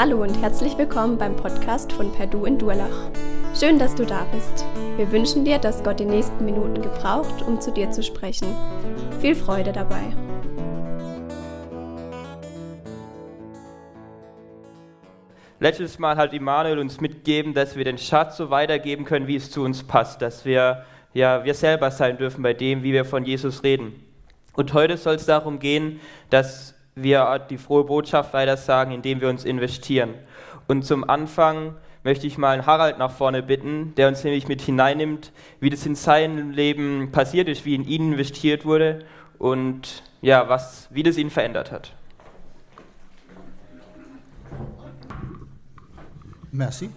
Hallo 0.00 0.22
und 0.22 0.40
herzlich 0.40 0.78
willkommen 0.78 1.18
beim 1.18 1.34
Podcast 1.34 1.92
von 1.92 2.12
Perdu 2.12 2.44
in 2.44 2.56
Durlach. 2.56 3.10
Schön, 3.58 3.80
dass 3.80 3.96
du 3.96 4.06
da 4.06 4.28
bist. 4.32 4.64
Wir 4.96 5.10
wünschen 5.10 5.44
dir, 5.44 5.58
dass 5.58 5.82
Gott 5.82 5.98
die 5.98 6.04
nächsten 6.04 6.44
Minuten 6.44 6.80
gebraucht, 6.80 7.42
um 7.42 7.60
zu 7.60 7.72
dir 7.72 7.90
zu 7.90 8.04
sprechen. 8.04 8.54
Viel 9.20 9.34
Freude 9.34 9.72
dabei. 9.72 10.04
Letztes 15.58 15.98
Mal 15.98 16.16
hat 16.16 16.32
Immanuel 16.32 16.78
uns 16.78 17.00
mitgegeben, 17.00 17.52
dass 17.52 17.74
wir 17.74 17.82
den 17.82 17.98
Schatz 17.98 18.36
so 18.36 18.50
weitergeben 18.50 19.04
können, 19.04 19.26
wie 19.26 19.34
es 19.34 19.50
zu 19.50 19.64
uns 19.64 19.82
passt, 19.82 20.22
dass 20.22 20.44
wir 20.44 20.84
ja 21.12 21.44
wir 21.44 21.54
selber 21.54 21.90
sein 21.90 22.18
dürfen 22.18 22.44
bei 22.44 22.54
dem, 22.54 22.84
wie 22.84 22.92
wir 22.92 23.04
von 23.04 23.24
Jesus 23.24 23.64
reden. 23.64 24.04
Und 24.52 24.72
heute 24.74 24.96
soll 24.96 25.16
es 25.16 25.26
darum 25.26 25.58
gehen, 25.58 25.98
dass 26.30 26.77
wir 27.02 27.38
die 27.50 27.58
frohe 27.58 27.84
Botschaft 27.84 28.32
weitersagen, 28.32 28.92
indem 28.92 29.20
wir 29.20 29.28
uns 29.28 29.44
investieren. 29.44 30.14
Und 30.66 30.84
zum 30.84 31.08
Anfang 31.08 31.74
möchte 32.04 32.26
ich 32.26 32.38
mal 32.38 32.66
Harald 32.66 32.98
nach 32.98 33.10
vorne 33.10 33.42
bitten, 33.42 33.94
der 33.96 34.08
uns 34.08 34.24
nämlich 34.24 34.48
mit 34.48 34.62
hineinnimmt, 34.62 35.32
wie 35.60 35.70
das 35.70 35.84
in 35.86 35.94
seinem 35.94 36.50
Leben 36.50 37.10
passiert 37.12 37.48
ist, 37.48 37.64
wie 37.64 37.74
in 37.74 37.86
ihn 37.86 38.12
investiert 38.12 38.64
wurde 38.64 39.04
und 39.38 40.02
ja, 40.20 40.48
was, 40.48 40.88
wie 40.90 41.02
das 41.02 41.16
ihn 41.16 41.30
verändert 41.30 41.72
hat. 41.72 41.92
Merci. 46.50 46.90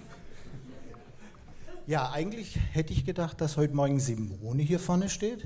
Ja, 1.87 2.11
eigentlich 2.11 2.57
hätte 2.71 2.93
ich 2.93 3.05
gedacht, 3.05 3.41
dass 3.41 3.57
heute 3.57 3.75
Morgen 3.75 3.99
Simone 3.99 4.63
hier 4.63 4.79
vorne 4.79 5.09
steht, 5.09 5.43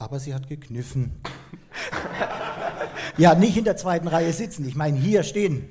aber 0.00 0.18
sie 0.18 0.34
hat 0.34 0.48
gekniffen. 0.48 1.12
ja, 3.18 3.34
nicht 3.34 3.56
in 3.56 3.64
der 3.64 3.76
zweiten 3.76 4.08
Reihe 4.08 4.32
sitzen, 4.32 4.66
ich 4.66 4.74
meine 4.74 4.98
hier 4.98 5.22
stehen. 5.22 5.68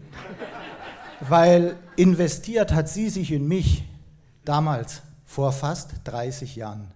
Weil 1.20 1.76
investiert 1.98 2.72
hat 2.72 2.88
sie 2.88 3.10
sich 3.10 3.32
in 3.34 3.48
mich 3.48 3.84
damals, 4.46 5.02
vor 5.26 5.52
fast 5.52 5.92
30 6.06 6.56
Jahren. 6.56 6.92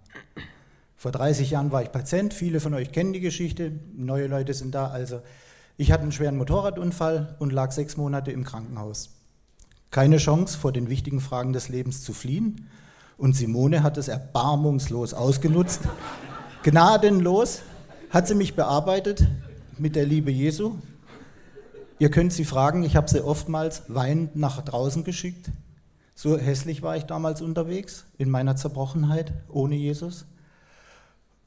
Vor 0.95 1.11
30 1.11 1.49
Jahren 1.49 1.71
war 1.71 1.81
ich 1.81 1.91
Patient, 1.91 2.33
viele 2.33 2.59
von 2.59 2.73
euch 2.75 2.91
kennen 2.91 3.13
die 3.13 3.19
Geschichte, 3.19 3.73
neue 3.95 4.27
Leute 4.27 4.53
sind 4.53 4.73
da. 4.73 4.87
Also, 4.87 5.21
ich 5.75 5.91
hatte 5.91 6.03
einen 6.03 6.11
schweren 6.11 6.37
Motorradunfall 6.37 7.35
und 7.39 7.51
lag 7.51 7.71
sechs 7.71 7.97
Monate 7.97 8.31
im 8.31 8.43
Krankenhaus. 8.43 9.09
Keine 9.89 10.17
Chance, 10.17 10.57
vor 10.57 10.71
den 10.71 10.87
wichtigen 10.87 11.19
Fragen 11.19 11.51
des 11.51 11.67
Lebens 11.67 12.03
zu 12.03 12.13
fliehen. 12.13 12.69
Und 13.17 13.35
Simone 13.35 13.83
hat 13.83 13.97
es 13.97 14.07
erbarmungslos 14.07 15.13
ausgenutzt. 15.13 15.81
Gnadenlos 16.63 17.61
hat 18.09 18.29
sie 18.29 18.35
mich 18.35 18.55
bearbeitet 18.55 19.27
mit 19.77 19.97
der 19.97 20.05
Liebe 20.05 20.31
Jesu. 20.31 20.75
Ihr 21.99 22.09
könnt 22.09 22.31
sie 22.31 22.45
fragen, 22.45 22.83
ich 22.83 22.95
habe 22.95 23.09
sie 23.09 23.19
oftmals 23.19 23.83
weinend 23.89 24.37
nach 24.37 24.61
draußen 24.63 25.03
geschickt. 25.03 25.51
So 26.15 26.37
hässlich 26.37 26.81
war 26.81 26.95
ich 26.95 27.03
damals 27.03 27.41
unterwegs 27.41 28.05
in 28.17 28.29
meiner 28.29 28.55
Zerbrochenheit 28.55 29.33
ohne 29.49 29.75
Jesus. 29.75 30.25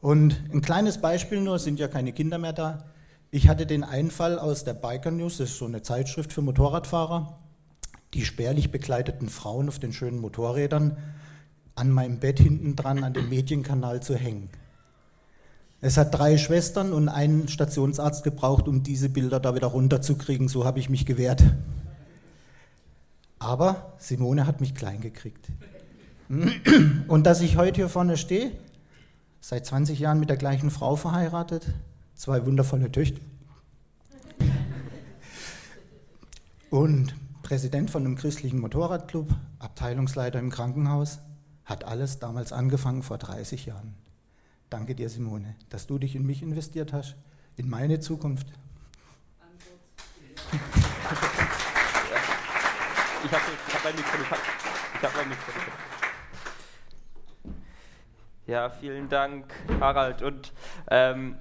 Und 0.02 0.38
ein 0.52 0.60
kleines 0.60 1.00
Beispiel 1.00 1.40
nur, 1.40 1.56
es 1.56 1.64
sind 1.64 1.80
ja 1.80 1.88
keine 1.88 2.12
Kinder 2.12 2.36
mehr 2.36 2.52
da. 2.52 2.84
Ich 3.30 3.48
hatte 3.48 3.64
den 3.64 3.84
Einfall 3.84 4.38
aus 4.38 4.64
der 4.64 4.74
Biker 4.74 5.12
News, 5.12 5.38
das 5.38 5.48
ist 5.48 5.58
so 5.58 5.64
eine 5.64 5.80
Zeitschrift 5.80 6.30
für 6.30 6.42
Motorradfahrer, 6.42 7.38
die 8.12 8.26
spärlich 8.26 8.70
bekleideten 8.70 9.30
Frauen 9.30 9.68
auf 9.68 9.78
den 9.78 9.94
schönen 9.94 10.20
Motorrädern 10.20 10.98
an 11.74 11.90
meinem 11.90 12.20
Bett 12.20 12.38
hinten 12.38 12.76
dran 12.76 13.02
an 13.02 13.14
dem 13.14 13.30
Medienkanal 13.30 14.02
zu 14.02 14.14
hängen. 14.14 14.50
Es 15.80 15.96
hat 15.96 16.14
drei 16.16 16.38
Schwestern 16.38 16.92
und 16.92 17.08
einen 17.08 17.48
Stationsarzt 17.48 18.24
gebraucht, 18.24 18.66
um 18.66 18.82
diese 18.82 19.08
Bilder 19.08 19.40
da 19.40 19.54
wieder 19.54 19.66
runterzukriegen. 19.68 20.48
So 20.48 20.64
habe 20.64 20.78
ich 20.78 20.88
mich 20.88 21.06
gewehrt. 21.06 21.42
Aber 23.38 23.94
Simone 23.98 24.46
hat 24.46 24.60
mich 24.60 24.74
klein 24.74 25.00
gekriegt. 25.00 25.48
Und 27.08 27.24
dass 27.24 27.40
ich 27.40 27.56
heute 27.56 27.76
hier 27.76 27.88
vorne 27.88 28.16
stehe, 28.16 28.52
seit 29.40 29.66
20 29.66 29.98
Jahren 29.98 30.18
mit 30.18 30.30
der 30.30 30.38
gleichen 30.38 30.70
Frau 30.70 30.96
verheiratet, 30.96 31.68
zwei 32.14 32.44
wundervolle 32.46 32.90
Töchter 32.90 33.20
und 36.70 37.14
Präsident 37.42 37.90
von 37.90 38.04
einem 38.04 38.16
christlichen 38.16 38.60
Motorradclub, 38.60 39.28
Abteilungsleiter 39.60 40.38
im 40.38 40.50
Krankenhaus, 40.50 41.20
hat 41.64 41.84
alles 41.84 42.18
damals 42.18 42.52
angefangen 42.52 43.02
vor 43.02 43.18
30 43.18 43.66
Jahren. 43.66 43.94
Danke 44.68 44.96
dir, 44.96 45.08
Simone, 45.08 45.54
dass 45.68 45.86
du 45.86 45.98
dich 45.98 46.16
in 46.16 46.26
mich 46.26 46.42
investiert 46.42 46.92
hast, 46.92 47.14
in 47.56 47.70
meine 47.70 48.00
Zukunft. 48.00 48.48
Ich 53.24 53.32
habe 53.32 53.42
hab 53.72 53.84
mein 53.84 53.94
Mikro. 53.94 54.36
Ich 54.94 55.02
habe 55.02 55.16
mein 55.16 55.28
Mikro. 55.28 55.52
Ja, 58.48 58.70
vielen 58.70 59.08
Dank, 59.08 59.52
Harald. 59.80 60.22
Und 60.22 60.52
ähm, 60.90 61.36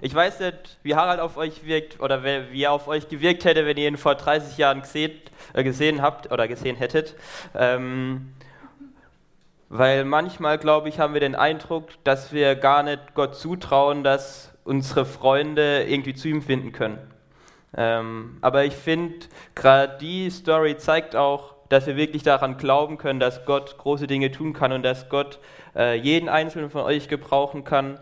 ich 0.00 0.14
weiß 0.14 0.40
nicht, 0.40 0.78
wie 0.82 0.94
Harald 0.94 1.20
auf 1.20 1.36
euch 1.36 1.64
wirkt 1.64 2.00
oder 2.00 2.24
wie 2.24 2.62
er 2.62 2.72
auf 2.72 2.88
euch 2.88 3.08
gewirkt 3.08 3.44
hätte, 3.44 3.66
wenn 3.66 3.76
ihr 3.76 3.88
ihn 3.88 3.98
vor 3.98 4.14
30 4.14 4.56
Jahren 4.56 4.80
gesehen, 4.80 5.12
äh, 5.52 5.62
gesehen 5.62 6.00
habt 6.00 6.32
oder 6.32 6.48
gesehen 6.48 6.76
hättet. 6.76 7.16
Ähm, 7.54 8.32
weil 9.72 10.04
manchmal, 10.04 10.58
glaube 10.58 10.90
ich, 10.90 10.98
haben 10.98 11.14
wir 11.14 11.20
den 11.22 11.34
Eindruck, 11.34 11.88
dass 12.04 12.30
wir 12.30 12.56
gar 12.56 12.82
nicht 12.82 13.14
Gott 13.14 13.34
zutrauen, 13.36 14.04
dass 14.04 14.52
unsere 14.64 15.06
Freunde 15.06 15.84
irgendwie 15.84 16.12
zu 16.12 16.28
ihm 16.28 16.42
finden 16.42 16.72
können. 16.72 16.98
Ähm, 17.74 18.36
aber 18.42 18.66
ich 18.66 18.74
finde, 18.74 19.26
gerade 19.54 19.96
die 19.98 20.28
Story 20.28 20.76
zeigt 20.76 21.16
auch, 21.16 21.54
dass 21.70 21.86
wir 21.86 21.96
wirklich 21.96 22.22
daran 22.22 22.58
glauben 22.58 22.98
können, 22.98 23.18
dass 23.18 23.46
Gott 23.46 23.78
große 23.78 24.06
Dinge 24.06 24.30
tun 24.30 24.52
kann 24.52 24.72
und 24.72 24.82
dass 24.82 25.08
Gott 25.08 25.38
äh, 25.74 25.96
jeden 25.96 26.28
einzelnen 26.28 26.68
von 26.68 26.82
euch 26.82 27.08
gebrauchen 27.08 27.64
kann, 27.64 27.98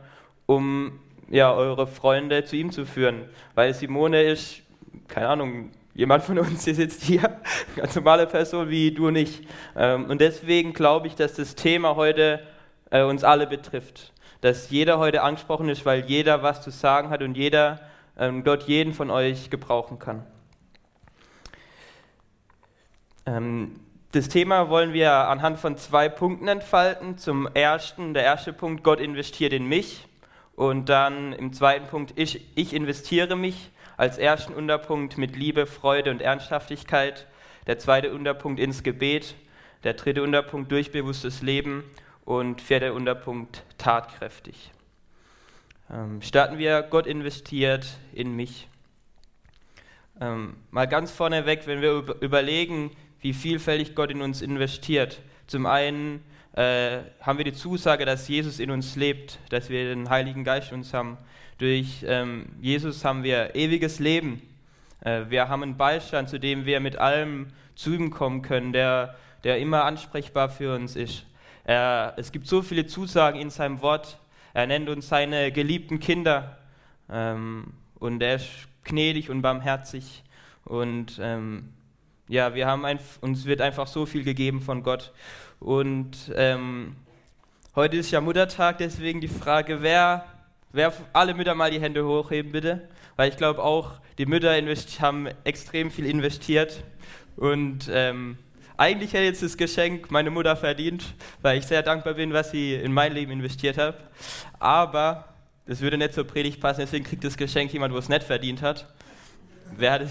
um 0.47 0.99
ja, 1.29 1.55
eure 1.55 1.87
Freunde 1.87 2.43
zu 2.43 2.57
ihm 2.57 2.73
zu 2.73 2.85
führen. 2.85 3.29
Weil 3.55 3.75
Simone 3.75 4.25
ist, 4.25 4.63
keine 5.07 5.29
Ahnung, 5.29 5.71
jemand 6.01 6.25
von 6.25 6.39
uns 6.39 6.65
hier 6.65 6.75
sitzt 6.75 7.03
hier, 7.03 7.41
ganz 7.77 7.95
normale 7.95 8.27
Person 8.27 8.71
wie 8.71 8.91
du 8.91 9.11
nicht. 9.11 9.47
Ähm, 9.77 10.07
und 10.07 10.23
deswegen 10.23 10.73
glaube 10.73 11.07
ich, 11.07 11.15
dass 11.15 11.35
das 11.35 11.55
Thema 11.55 11.95
heute 11.95 12.41
äh, 12.91 13.03
uns 13.03 13.23
alle 13.23 13.47
betrifft. 13.47 14.15
Dass 14.41 14.71
jeder 14.71 14.99
heute 14.99 15.23
angesprochen 15.23 15.69
ist, 15.69 15.85
weil 15.85 16.07
jeder 16.07 16.43
was 16.43 16.63
zu 16.63 16.71
sagen 16.71 17.11
hat 17.11 17.21
und 17.21 17.37
jeder 17.37 17.81
ähm, 18.19 18.45
dort 18.45 18.63
jeden 18.63 18.95
von 18.95 19.11
euch 19.11 19.51
gebrauchen 19.51 19.99
kann. 19.99 20.25
Ähm, 23.27 23.79
das 24.13 24.31
Thema 24.31 24.71
wollen 24.71 24.95
wir 24.95 25.13
anhand 25.13 25.59
von 25.59 25.77
zwei 25.77 26.09
Punkten 26.09 26.49
entfalten. 26.49 27.19
Zum 27.19 27.47
ersten, 27.53 28.15
der 28.15 28.23
erste 28.23 28.55
Punkt, 28.55 28.83
Gott 28.83 29.01
investiert 29.01 29.53
in 29.53 29.67
mich. 29.67 30.09
Und 30.57 30.89
dann 30.89 31.35
im 31.35 31.53
zweiten 31.53 31.89
Punkt, 31.89 32.15
ich, 32.17 32.49
ich 32.57 32.73
investiere 32.73 33.37
mich 33.37 33.71
als 34.01 34.17
ersten 34.17 34.55
Unterpunkt 34.55 35.19
mit 35.19 35.37
Liebe, 35.37 35.67
Freude 35.67 36.11
und 36.11 36.23
Ernsthaftigkeit, 36.23 37.27
der 37.67 37.79
zweite 37.79 38.15
Unterpunkt 38.15 38.59
ins 38.59 38.83
Gebet, 38.83 39.35
der 39.85 39.93
dritte 39.93 40.23
Unterpunkt 40.23 40.73
durchbewusstes 40.73 41.43
Leben 41.43 41.85
und 42.25 42.63
vierter 42.63 42.95
Unterpunkt 42.95 43.63
tatkräftig. 43.77 44.73
Ähm, 45.93 46.23
starten 46.23 46.57
wir, 46.57 46.81
Gott 46.81 47.07
investiert 47.07 47.99
in 48.15 48.35
mich. 48.35 48.69
Ähm, 50.19 50.57
mal 50.71 50.89
ganz 50.89 51.11
vorneweg, 51.11 51.67
wenn 51.67 51.83
wir 51.83 52.15
überlegen, 52.23 52.93
wie 53.21 53.35
vielfältig 53.35 53.95
Gott 53.95 54.11
in 54.11 54.23
uns 54.23 54.41
investiert. 54.41 55.21
Zum 55.47 55.67
einen 55.67 56.25
äh, 56.55 57.01
haben 57.21 57.37
wir 57.37 57.45
die 57.45 57.53
Zusage, 57.53 58.07
dass 58.07 58.29
Jesus 58.29 58.61
in 58.61 58.71
uns 58.71 58.97
lebt, 58.97 59.39
dass 59.51 59.69
wir 59.69 59.95
den 59.95 60.09
Heiligen 60.09 60.43
Geist 60.43 60.71
in 60.71 60.79
uns 60.79 60.95
haben. 60.95 61.19
Durch 61.61 62.03
ähm, 62.07 62.47
Jesus 62.63 63.05
haben 63.05 63.23
wir 63.23 63.55
ewiges 63.55 63.99
Leben. 63.99 64.41
Äh, 65.03 65.25
wir 65.29 65.51
haben 65.51 65.63
einen 65.63 65.77
Beistand, 65.77 66.31
zu 66.31 66.41
dem 66.41 66.65
wir 66.65 66.81
mit 66.81 66.97
allem 66.97 67.49
zu 67.75 67.93
ihm 67.93 68.09
kommen 68.09 68.41
können, 68.41 68.73
der, 68.73 69.15
der 69.45 69.59
immer 69.59 69.85
ansprechbar 69.85 70.49
für 70.49 70.75
uns 70.75 70.97
ist. 70.97 71.27
Er, 71.65 72.15
es 72.17 72.33
gibt 72.33 72.47
so 72.47 72.63
viele 72.63 72.87
Zusagen 72.87 73.39
in 73.39 73.51
seinem 73.51 73.83
Wort. 73.83 74.19
Er 74.55 74.67
nennt 74.67 74.89
uns 74.89 75.09
seine 75.09 75.53
geliebten 75.53 76.01
Kinder. 76.01 76.57
Ähm, 77.11 77.75
und 77.99 78.23
er 78.23 78.37
ist 78.37 78.49
gnädig 78.85 79.29
und 79.29 79.43
barmherzig. 79.43 80.23
Und 80.65 81.21
ähm, 81.23 81.75
ja, 82.27 82.55
wir 82.55 82.67
haben 82.67 82.87
ein, 82.87 83.01
uns 83.21 83.45
wird 83.45 83.61
einfach 83.61 83.87
so 83.87 84.07
viel 84.07 84.25
gegeben 84.25 84.63
von 84.63 84.83
Gott. 84.83 85.13
Und 85.59 86.33
ähm, 86.37 86.97
heute 87.75 87.99
ist 87.99 88.13
ja 88.13 88.23
Muttertag, 88.23 88.79
deswegen 88.79 89.21
die 89.21 89.29
Frage, 89.29 89.83
wer 89.83 90.25
Wer 90.73 90.93
alle 91.13 91.35
Mütter 91.35 91.55
mal 91.55 91.71
die 91.71 91.81
Hände 91.81 92.05
hochheben, 92.05 92.53
bitte? 92.53 92.89
Weil 93.17 93.31
ich 93.31 93.37
glaube 93.37 93.63
auch, 93.63 93.95
die 94.19 94.27
Mütter 94.27 94.55
haben 95.01 95.29
extrem 95.45 95.91
viel 95.91 96.07
investiert. 96.07 96.85
Und 97.37 97.91
ähm, 97.93 98.39
eigentlich 98.77 99.13
hätte 99.13 99.25
jetzt 99.25 99.43
das 99.43 99.57
Geschenk 99.57 100.11
meine 100.11 100.31
Mutter 100.31 100.57
verdient, 100.57 101.15
weil 101.43 101.59
ich 101.59 101.67
sehr 101.67 101.83
dankbar 101.83 102.15
bin, 102.15 102.33
was 102.33 102.51
sie 102.51 102.75
in 102.75 102.93
mein 102.93 103.13
Leben 103.13 103.33
investiert 103.33 103.79
hat. 103.79 103.99
Aber 104.59 105.35
das 105.67 105.81
würde 105.81 105.99
nicht 105.99 106.15
zur 106.15 106.25
Predigt 106.25 106.61
passen, 106.61 106.81
deswegen 106.81 107.05
kriegt 107.05 107.25
das 107.25 107.37
Geschenk 107.37 107.73
jemand, 107.73 107.93
wo 107.93 107.99
es 107.99 108.09
nicht 108.09 108.23
verdient 108.23 108.63
hat. 108.63 108.87
Wer 109.77 109.93
hat 109.93 110.03
es? 110.03 110.11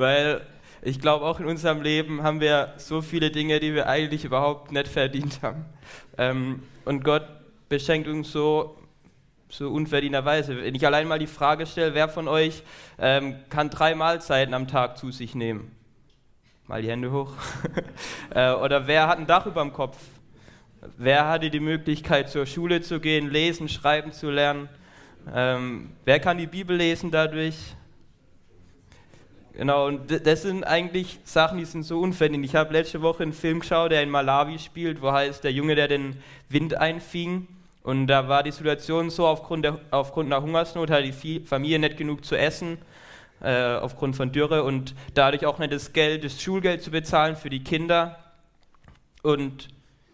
Weil 0.00 0.40
ich 0.82 0.98
glaube, 0.98 1.26
auch 1.26 1.40
in 1.40 1.46
unserem 1.46 1.82
Leben 1.82 2.22
haben 2.22 2.40
wir 2.40 2.72
so 2.78 3.02
viele 3.02 3.30
Dinge, 3.30 3.60
die 3.60 3.74
wir 3.74 3.86
eigentlich 3.86 4.24
überhaupt 4.24 4.72
nicht 4.72 4.88
verdient 4.88 5.40
haben. 5.42 5.66
Ähm, 6.16 6.62
und 6.84 7.04
Gott 7.04 7.26
beschenkt 7.68 8.08
uns 8.08 8.32
so, 8.32 8.76
so 9.50 9.68
unverdienterweise. 9.70 10.56
Wenn 10.56 10.74
ich 10.74 10.86
allein 10.86 11.06
mal 11.06 11.18
die 11.18 11.26
Frage 11.26 11.66
stelle, 11.66 11.94
wer 11.94 12.08
von 12.08 12.28
euch 12.28 12.62
ähm, 12.98 13.36
kann 13.50 13.68
drei 13.68 13.94
Mahlzeiten 13.94 14.54
am 14.54 14.68
Tag 14.68 14.96
zu 14.96 15.10
sich 15.10 15.34
nehmen? 15.34 15.70
Mal 16.66 16.82
die 16.82 16.88
Hände 16.88 17.12
hoch. 17.12 17.32
äh, 18.34 18.52
oder 18.52 18.86
wer 18.86 19.06
hat 19.06 19.18
ein 19.18 19.26
Dach 19.26 19.44
über 19.44 19.60
dem 19.60 19.72
Kopf? 19.72 19.98
Wer 20.96 21.28
hatte 21.28 21.50
die 21.50 21.60
Möglichkeit, 21.60 22.30
zur 22.30 22.46
Schule 22.46 22.80
zu 22.80 23.00
gehen, 23.00 23.28
lesen, 23.28 23.68
schreiben 23.68 24.12
zu 24.12 24.30
lernen? 24.30 24.70
Ähm, 25.34 25.90
wer 26.06 26.20
kann 26.20 26.38
die 26.38 26.46
Bibel 26.46 26.74
lesen 26.74 27.10
dadurch? 27.10 27.56
Genau, 29.54 29.88
und 29.88 30.26
das 30.26 30.42
sind 30.42 30.64
eigentlich 30.64 31.18
Sachen, 31.24 31.58
die 31.58 31.64
sind 31.64 31.82
so 31.82 32.00
unverdient. 32.00 32.44
Ich 32.44 32.54
habe 32.54 32.72
letzte 32.72 33.02
Woche 33.02 33.24
einen 33.24 33.32
Film 33.32 33.60
geschaut, 33.60 33.90
der 33.90 34.02
in 34.02 34.10
Malawi 34.10 34.58
spielt, 34.58 35.02
wo 35.02 35.10
heißt 35.10 35.42
der 35.42 35.52
Junge, 35.52 35.74
der 35.74 35.88
den 35.88 36.16
Wind 36.48 36.74
einfing. 36.74 37.48
Und 37.82 38.06
da 38.06 38.28
war 38.28 38.42
die 38.42 38.52
Situation 38.52 39.10
so, 39.10 39.26
aufgrund, 39.26 39.64
der, 39.64 39.78
aufgrund 39.90 40.32
einer 40.32 40.42
Hungersnot 40.42 40.90
hatte 40.90 41.10
die 41.10 41.40
Familie 41.40 41.78
nicht 41.78 41.96
genug 41.96 42.24
zu 42.24 42.36
essen, 42.36 42.78
äh, 43.42 43.74
aufgrund 43.74 44.16
von 44.16 44.32
Dürre 44.32 44.62
und 44.64 44.94
dadurch 45.14 45.46
auch 45.46 45.58
nicht 45.58 45.72
das 45.72 45.92
Geld, 45.92 46.24
das 46.24 46.40
Schulgeld 46.40 46.82
zu 46.82 46.90
bezahlen 46.90 47.36
für 47.36 47.50
die 47.50 47.64
Kinder. 47.64 48.18
Und 49.22 49.68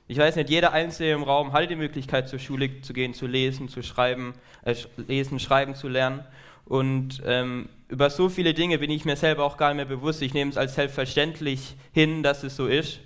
ich 0.09 0.19
weiß 0.19 0.37
nicht, 0.37 0.49
jeder 0.49 0.73
Einzelne 0.73 1.13
im 1.13 1.25
Raum 1.25 1.53
hatte 1.53 1.67
die 1.67 1.77
Möglichkeit, 1.77 2.29
zur 2.29 2.39
Schule 2.39 2.81
zu 2.81 2.93
gehen, 2.93 3.13
zu 3.13 3.27
lesen, 3.27 3.69
zu 3.69 3.83
schreiben, 3.83 4.35
äh, 4.65 4.75
lesen, 4.97 5.41
schreiben 5.41 5.75
zu 5.75 5.89
lernen. 5.89 6.25
Und 6.67 7.23
ähm, 7.25 7.69
über 7.89 8.11
so 8.11 8.29
viele 8.29 8.53
Dinge 8.53 8.79
bin 8.79 8.91
ich 8.91 9.05
mir 9.05 9.17
selber 9.17 9.45
auch 9.45 9.57
gar 9.57 9.69
nicht 9.69 9.77
mehr 9.77 9.97
bewusst. 9.97 10.21
Ich 10.21 10.35
nehme 10.35 10.51
es 10.51 10.57
als 10.57 10.75
selbstverständlich 10.75 11.77
hin, 11.93 12.23
dass 12.23 12.43
es 12.43 12.57
so 12.57 12.67
ist 12.67 13.01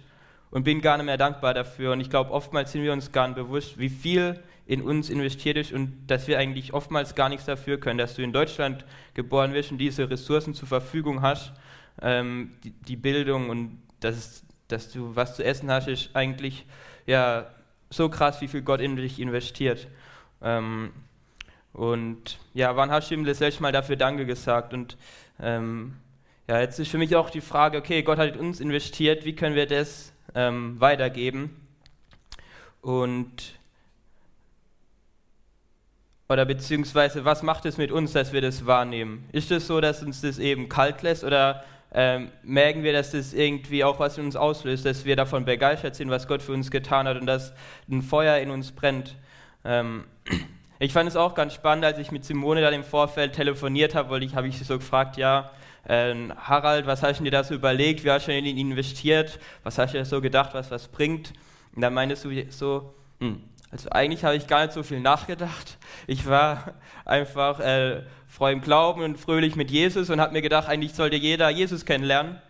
und 0.51 0.65
bin 0.65 0.81
gar 0.81 0.97
nicht 0.97 1.07
mehr 1.07 1.19
dankbar 1.19 1.55
dafür. 1.55 1.93
Und 1.93 2.01
ich 2.01 2.11
glaube, 2.11 2.31
oftmals 2.33 2.73
sind 2.73 2.83
wir 2.83 2.93
uns 2.93 3.13
gar 3.13 3.29
nicht 3.29 3.37
bewusst, 3.37 3.79
wie 3.79 3.91
viel 3.91 4.43
in 4.67 4.83
uns 4.83 5.11
investiert 5.11 5.57
ist 5.57 5.73
und 5.73 6.07
dass 6.07 6.27
wir 6.27 6.39
eigentlich 6.39 6.73
oftmals 6.73 7.15
gar 7.15 7.29
nichts 7.29 7.45
dafür 7.45 7.79
können, 7.79 7.99
dass 7.99 8.15
du 8.15 8.23
in 8.23 8.33
Deutschland 8.33 8.85
geboren 9.15 9.53
wirst 9.53 9.73
und 9.73 9.79
diese 9.79 10.09
Ressourcen 10.09 10.55
zur 10.55 10.69
Verfügung 10.69 11.23
hast, 11.23 11.53
ähm, 12.01 12.53
die, 12.65 12.71
die, 12.71 12.97
Bildung 12.97 13.51
und 13.51 13.83
dass, 13.99 14.45
dass 14.69 14.91
du 14.91 15.15
was 15.17 15.37
zu 15.37 15.45
essen 15.45 15.71
hast, 15.71 15.89
ist 15.89 16.11
eigentlich 16.15 16.67
ja 17.07 17.47
so 17.91 18.09
krass, 18.09 18.41
wie 18.41 18.49
viel 18.49 18.63
Gott 18.63 18.81
in 18.81 18.97
dich 18.97 19.19
investiert. 19.19 19.89
Ähm, 20.41 20.93
und 21.73 22.39
ja, 22.53 22.77
wann 22.77 22.91
hast 22.91 23.11
du 23.11 23.15
ihm 23.15 23.25
das 23.25 23.41
letzte 23.41 23.63
Mal 23.63 23.73
dafür 23.73 23.97
Danke 23.97 24.27
gesagt? 24.27 24.75
Und 24.75 24.97
ähm, 25.41 25.97
ja, 26.49 26.61
jetzt 26.61 26.79
ist 26.79 26.91
für 26.91 26.99
mich 26.99 27.15
auch 27.15 27.31
die 27.31 27.41
Frage, 27.41 27.79
okay, 27.79 28.03
Gott 28.03 28.19
hat 28.19 28.35
in 28.35 28.41
uns 28.41 28.61
investiert, 28.61 29.25
wie 29.25 29.35
können 29.35 29.55
wir 29.55 29.67
das 29.67 30.13
ähm, 30.35 30.81
weitergeben? 30.81 31.57
Und 32.81 33.59
oder 36.29 36.45
beziehungsweise, 36.45 37.25
was 37.25 37.43
macht 37.43 37.67
es 37.67 37.77
mit 37.77 37.91
uns, 37.91 38.13
dass 38.13 38.33
wir 38.33 38.41
das 38.41 38.65
wahrnehmen? 38.65 39.29
Ist 39.33 39.51
es 39.51 39.67
so, 39.67 39.81
dass 39.81 40.03
uns 40.03 40.21
das 40.21 40.39
eben 40.39 40.69
kalt 40.69 41.03
lässt 41.03 41.25
oder 41.25 41.65
ähm, 41.93 42.31
merken 42.45 42.85
wir, 42.85 42.93
dass 42.93 43.11
das 43.11 43.33
irgendwie 43.33 43.83
auch 43.83 43.99
was 43.99 44.17
in 44.17 44.27
uns 44.27 44.37
auslöst, 44.37 44.87
dass 44.87 45.05
wir 45.05 45.17
davon 45.17 45.45
begeistert 45.45 45.97
sind, 45.97 46.09
was 46.09 46.29
Gott 46.29 46.41
für 46.41 46.53
uns 46.53 46.71
getan 46.71 47.09
hat 47.09 47.21
und 47.21 47.27
dass 47.27 47.53
ein 47.91 48.03
Feuer 48.03 48.39
in 48.39 48.51
uns 48.51 48.71
brennt? 48.71 49.17
Ähm, 49.65 50.05
ich 50.81 50.93
fand 50.93 51.09
es 51.09 51.15
auch 51.15 51.35
ganz 51.35 51.55
spannend, 51.55 51.85
als 51.85 51.99
ich 51.99 52.11
mit 52.11 52.25
Simone 52.25 52.63
dann 52.63 52.75
im 52.75 52.85
Vorfeld 52.85 53.35
telefoniert 53.35 53.95
habe, 53.95 54.11
weil 54.11 54.23
ich 54.23 54.35
habe 54.35 54.49
ich 54.49 54.59
sie 54.59 54.65
so 54.65 54.79
gefragt, 54.79 55.17
ja, 55.17 55.51
äh, 55.87 56.15
Harald, 56.37 56.87
was 56.87 57.03
hast 57.03 57.21
du 57.21 57.25
dir 57.25 57.31
da 57.31 57.45
so 57.45 57.55
überlegt? 57.55 58.03
Wie 58.03 58.11
hast 58.11 58.27
du 58.27 58.37
in 58.37 58.47
ihn 58.47 58.59
investiert? 58.59 59.39
Was 59.63 59.79
hast 59.79 59.95
du 59.95 59.99
dir 59.99 60.05
so 60.05 60.21
gedacht, 60.21 60.55
was 60.55 60.71
was 60.71 60.89
bringt? 60.89 61.33
Und 61.77 61.83
dann 61.83 61.95
meintest 61.95 62.25
du 62.25 62.31
so, 62.51 62.95
hm, 63.21 63.43
also 63.71 63.91
eigentlich 63.91 64.25
habe 64.25 64.37
ich 64.37 64.47
gar 64.47 64.63
nicht 64.63 64.73
so 64.73 64.83
viel 64.83 65.01
nachgedacht. 65.01 65.79
Ich 66.07 66.27
war 66.27 66.75
einfach 67.05 67.61
äh, 67.61 68.03
froh 68.27 68.49
im 68.49 68.63
Glauben 68.63 69.03
und 69.03 69.19
fröhlich 69.19 69.57
mit 69.57 69.71
Jesus 69.71 70.11
und 70.11 70.21
habe 70.21 70.33
mir 70.33 70.43
gedacht, 70.43 70.69
eigentlich 70.69 70.95
sollte 70.95 71.17
jeder 71.17 71.51
Jesus 71.51 71.85
kennenlernen. 71.85 72.41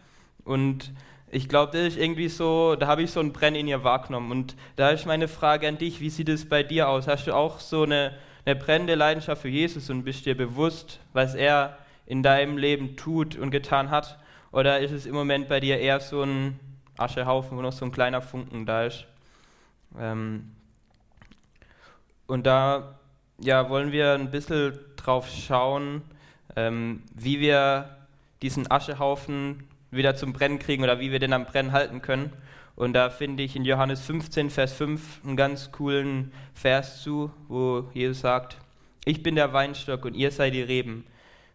Und 0.45 0.93
ich 1.33 1.49
glaube, 1.49 1.73
das 1.73 1.95
ist 1.95 1.99
irgendwie 1.99 2.29
so, 2.29 2.75
da 2.75 2.89
habe 2.89 3.03
ich 3.03 3.11
so 3.11 3.21
ein 3.21 3.33
Brennen 3.33 3.57
in 3.57 3.69
ihr 3.69 3.85
wahrgenommen. 3.85 4.33
Und 4.33 4.57
da 4.77 4.91
ist 4.91 5.07
meine 5.07 5.29
Frage 5.29 5.69
an 5.69 5.79
dich, 5.79 6.01
wie 6.01 6.11
sieht 6.11 6.29
es 6.29 6.49
bei 6.49 6.63
dir 6.63 6.89
aus? 6.89 7.07
Hast 7.07 7.27
du 7.27 7.35
auch 7.35 7.61
so 7.61 7.85
eine, 7.85 8.17
eine 8.45 8.57
brennende 8.57 8.97
Leidenschaft 8.97 9.43
für 9.43 9.49
Jesus 9.49 9.91
und 9.91 10.03
bist 10.03 10.27
dir 10.27 10.37
bewusst, 10.37 10.99
was 11.13 11.35
er 11.35 11.79
in 12.07 12.23
deinem 12.25 12.59
Leben 12.59 12.97
tut 12.97 13.37
und 13.37 13.51
getan 13.51 13.91
hat? 13.91 14.19
Oder 14.51 14.81
ist 14.81 14.91
es 14.91 15.07
im 15.07 15.15
Moment 15.15 15.49
bei 15.49 15.61
dir 15.61 15.79
eher 15.79 16.01
so 16.01 16.23
ein 16.23 16.59
Aschehaufen, 16.97 17.57
wo 17.57 17.63
noch 17.63 17.73
so 17.73 17.85
ein 17.85 17.93
kleiner 17.93 18.23
Funken 18.23 18.67
da 18.67 18.85
ist? 18.85 19.07
Ähm 19.99 20.51
und 22.27 22.47
da 22.47 22.99
ja, 23.39 23.69
wollen 23.71 23.93
wir 23.93 24.15
ein 24.15 24.31
bisschen 24.31 24.79
drauf 24.97 25.29
schauen, 25.29 26.03
ähm, 26.57 27.03
wie 27.15 27.41
wir 27.41 27.97
diesen 28.43 28.71
Aschehaufen 28.71 29.70
wieder 29.91 30.15
zum 30.15 30.33
Brennen 30.33 30.59
kriegen 30.59 30.83
oder 30.83 31.01
wie 31.01 31.13
wir 31.13 31.19
den 31.19 31.33
am 31.33 31.47
Brennen 31.47 31.73
halten 31.73 32.03
können. 32.03 32.33
Und 32.77 32.95
da 32.95 33.11
finde 33.11 33.43
ich 33.43 33.57
in 33.57 33.65
Johannes 33.65 34.01
15, 34.01 34.51
Vers 34.51 34.73
5 34.73 35.25
einen 35.25 35.37
ganz 35.37 35.73
coolen 35.73 36.33
Vers 36.55 37.03
zu, 37.03 37.31
wo 37.49 37.91
Jesus 37.93 38.21
sagt, 38.21 38.57
ich 39.05 39.23
bin 39.23 39.35
der 39.35 39.53
Weinstock 39.53 40.05
und 40.05 40.15
ihr 40.15 40.31
seid 40.31 40.55
die 40.55 40.63
Reben. 40.63 41.05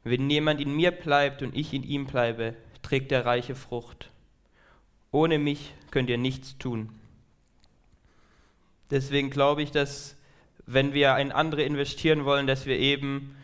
Wenn 0.04 0.30
jemand 0.30 0.62
in 0.62 0.76
mir 0.76 0.92
bleibt 0.92 1.42
und 1.42 1.56
ich 1.56 1.74
in 1.74 1.84
ihm 1.84 2.06
bleibe, 2.06 2.56
trägt 2.82 3.12
er 3.12 3.26
reiche 3.26 3.56
Frucht. 3.56 4.12
Ohne 5.12 5.40
mich 5.40 5.74
könnt 5.90 6.10
ihr 6.10 6.18
nichts 6.18 6.58
tun. 6.58 6.90
Deswegen 8.92 9.30
glaube 9.30 9.64
ich, 9.64 9.72
dass 9.72 10.16
wenn 10.68 10.94
wir 10.94 11.18
in 11.18 11.32
andere 11.32 11.64
investieren 11.64 12.26
wollen, 12.26 12.48
dass 12.48 12.66
wir 12.66 12.78
eben 12.78 13.36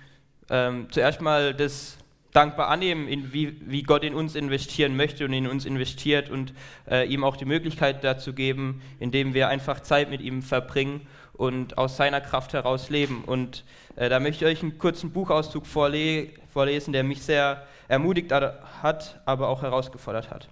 ähm, 0.49 0.87
zuerst 0.91 1.21
mal 1.21 1.53
das 1.53 1.97
dankbar 2.33 2.69
annehmen, 2.69 3.07
in 3.07 3.33
wie, 3.33 3.59
wie 3.69 3.83
Gott 3.83 4.03
in 4.03 4.13
uns 4.13 4.35
investieren 4.35 4.95
möchte 4.95 5.25
und 5.25 5.33
in 5.33 5.47
uns 5.47 5.65
investiert 5.65 6.29
und 6.29 6.53
äh, 6.89 7.07
ihm 7.07 7.23
auch 7.23 7.35
die 7.35 7.45
Möglichkeit 7.45 8.03
dazu 8.03 8.33
geben, 8.33 8.81
indem 8.99 9.33
wir 9.33 9.49
einfach 9.49 9.81
Zeit 9.81 10.09
mit 10.09 10.21
ihm 10.21 10.41
verbringen 10.41 11.07
und 11.33 11.77
aus 11.77 11.97
seiner 11.97 12.21
Kraft 12.21 12.53
heraus 12.53 12.89
leben. 12.89 13.23
Und 13.25 13.63
äh, 13.95 14.09
da 14.09 14.19
möchte 14.19 14.45
ich 14.45 14.51
euch 14.51 14.63
einen 14.63 14.77
kurzen 14.77 15.11
Buchauszug 15.11 15.65
vorle 15.65 16.29
vorlesen, 16.53 16.93
der 16.93 17.03
mich 17.03 17.21
sehr 17.21 17.65
ermutigt 17.87 18.31
hat, 18.31 19.21
aber 19.25 19.49
auch 19.49 19.61
herausgefordert 19.61 20.29
hat. 20.29 20.49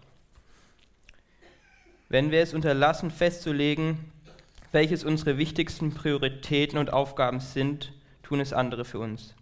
Wenn 2.10 2.32
wir 2.32 2.42
es 2.42 2.54
unterlassen 2.54 3.12
festzulegen, 3.12 4.12
welches 4.72 5.04
unsere 5.04 5.38
wichtigsten 5.38 5.94
Prioritäten 5.94 6.78
und 6.78 6.92
Aufgaben 6.92 7.40
sind, 7.40 7.94
tun 8.24 8.40
es 8.40 8.54
andere 8.54 8.84
für 8.86 9.00
uns 9.00 9.36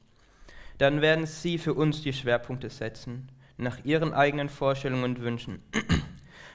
dann 0.78 1.02
werden 1.02 1.26
sie 1.26 1.58
für 1.58 1.74
uns 1.74 2.02
die 2.02 2.14
Schwerpunkte 2.14 2.70
setzen, 2.70 3.30
nach 3.58 3.84
ihren 3.84 4.14
eigenen 4.14 4.50
Vorstellungen 4.50 5.04
und 5.04 5.22
Wünschen. 5.22 5.62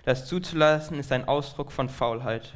Das 0.05 0.27
zuzulassen 0.27 0.99
ist 0.99 1.13
ein 1.13 1.29
Ausdruck 1.29 1.71
von 1.71 1.89
Faulheit. 1.89 2.55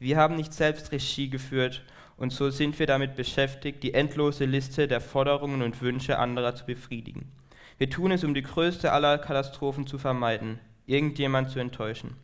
Wir 0.00 0.16
haben 0.16 0.34
nicht 0.34 0.52
selbst 0.52 0.90
Regie 0.90 1.30
geführt 1.30 1.84
und 2.16 2.32
so 2.32 2.50
sind 2.50 2.80
wir 2.80 2.86
damit 2.88 3.14
beschäftigt, 3.14 3.84
die 3.84 3.94
endlose 3.94 4.44
Liste 4.44 4.88
der 4.88 5.00
Forderungen 5.00 5.62
und 5.62 5.80
Wünsche 5.82 6.18
anderer 6.18 6.56
zu 6.56 6.66
befriedigen. 6.66 7.30
Wir 7.78 7.90
tun 7.90 8.10
es, 8.10 8.24
um 8.24 8.34
die 8.34 8.42
größte 8.42 8.90
aller 8.90 9.18
Katastrophen 9.18 9.86
zu 9.86 9.98
vermeiden, 9.98 10.58
irgendjemand 10.86 11.50
zu 11.50 11.60
enttäuschen. 11.60 12.16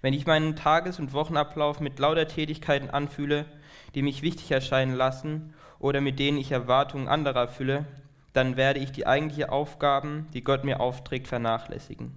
Wenn 0.00 0.14
ich 0.14 0.26
meinen 0.26 0.56
Tages- 0.56 0.98
und 0.98 1.12
Wochenablauf 1.12 1.78
mit 1.78 2.00
lauter 2.00 2.26
Tätigkeiten 2.26 2.90
anfühle, 2.90 3.46
die 3.94 4.02
mich 4.02 4.22
wichtig 4.22 4.50
erscheinen 4.50 4.96
lassen 4.96 5.54
oder 5.82 6.00
mit 6.00 6.18
denen 6.18 6.38
ich 6.38 6.52
Erwartungen 6.52 7.08
anderer 7.08 7.40
erfülle, 7.40 7.84
dann 8.32 8.56
werde 8.56 8.80
ich 8.80 8.92
die 8.92 9.06
eigentlichen 9.06 9.50
Aufgaben, 9.50 10.28
die 10.32 10.42
Gott 10.42 10.64
mir 10.64 10.80
aufträgt, 10.80 11.26
vernachlässigen. 11.28 12.12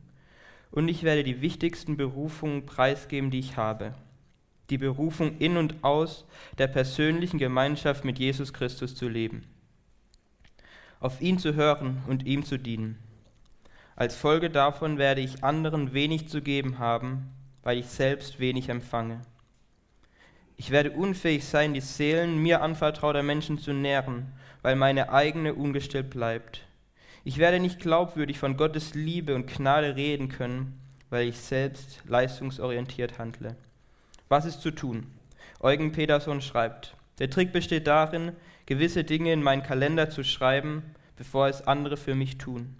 Und 0.71 0.87
ich 0.87 1.03
werde 1.03 1.23
die 1.23 1.41
wichtigsten 1.41 1.97
Berufungen 1.97 2.65
preisgeben, 2.65 3.31
die 3.31 3.39
ich 3.39 3.57
habe. 3.57 3.93
Die 4.69 4.77
Berufung 4.77 5.39
in 5.39 5.57
und 5.57 5.83
aus 5.83 6.25
der 6.57 6.67
persönlichen 6.67 7.39
Gemeinschaft 7.39 8.05
mit 8.05 8.19
Jesus 8.19 8.53
Christus 8.53 8.95
zu 8.95 9.09
leben. 9.09 9.43
Auf 10.99 11.19
ihn 11.19 11.39
zu 11.39 11.55
hören 11.55 12.03
und 12.07 12.25
ihm 12.25 12.45
zu 12.45 12.57
dienen. 12.57 12.99
Als 13.95 14.15
Folge 14.15 14.49
davon 14.49 14.97
werde 14.97 15.21
ich 15.21 15.43
anderen 15.43 15.93
wenig 15.93 16.27
zu 16.27 16.41
geben 16.41 16.77
haben, 16.77 17.31
weil 17.63 17.79
ich 17.79 17.87
selbst 17.87 18.39
wenig 18.39 18.69
empfange. 18.69 19.21
Ich 20.57 20.71
werde 20.71 20.91
unfähig 20.91 21.45
sein, 21.45 21.73
die 21.73 21.81
Seelen 21.81 22.37
mir 22.37 22.61
anvertrauter 22.61 23.23
Menschen 23.23 23.57
zu 23.57 23.73
nähren, 23.73 24.27
weil 24.61 24.75
meine 24.75 25.11
eigene 25.11 25.53
ungestillt 25.53 26.09
bleibt. 26.09 26.61
Ich 27.23 27.37
werde 27.37 27.59
nicht 27.59 27.79
glaubwürdig 27.79 28.39
von 28.39 28.55
Gottes 28.55 28.93
Liebe 28.93 29.35
und 29.35 29.47
Gnade 29.47 29.95
reden 29.95 30.29
können, 30.29 30.79
weil 31.09 31.27
ich 31.27 31.37
selbst 31.39 32.01
leistungsorientiert 32.07 33.19
handle. 33.19 33.55
Was 34.29 34.45
ist 34.45 34.61
zu 34.61 34.71
tun? 34.71 35.07
Eugen 35.59 35.91
Peterson 35.91 36.41
schreibt, 36.41 36.95
der 37.19 37.29
Trick 37.29 37.51
besteht 37.51 37.87
darin, 37.87 38.31
gewisse 38.65 39.03
Dinge 39.03 39.33
in 39.33 39.43
meinen 39.43 39.63
Kalender 39.63 40.09
zu 40.09 40.23
schreiben, 40.23 40.83
bevor 41.17 41.47
es 41.47 41.67
andere 41.67 41.97
für 41.97 42.15
mich 42.15 42.37
tun. 42.37 42.75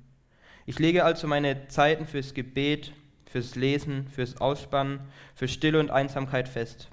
Ich 0.66 0.80
lege 0.80 1.04
also 1.04 1.28
meine 1.28 1.68
Zeiten 1.68 2.06
fürs 2.06 2.34
Gebet, 2.34 2.94
fürs 3.30 3.56
Lesen, 3.56 4.08
fürs 4.08 4.38
Ausspannen, 4.38 5.00
für 5.36 5.48
Stille 5.48 5.80
und 5.80 5.92
Einsamkeit 5.92 6.48
fest. 6.48 6.90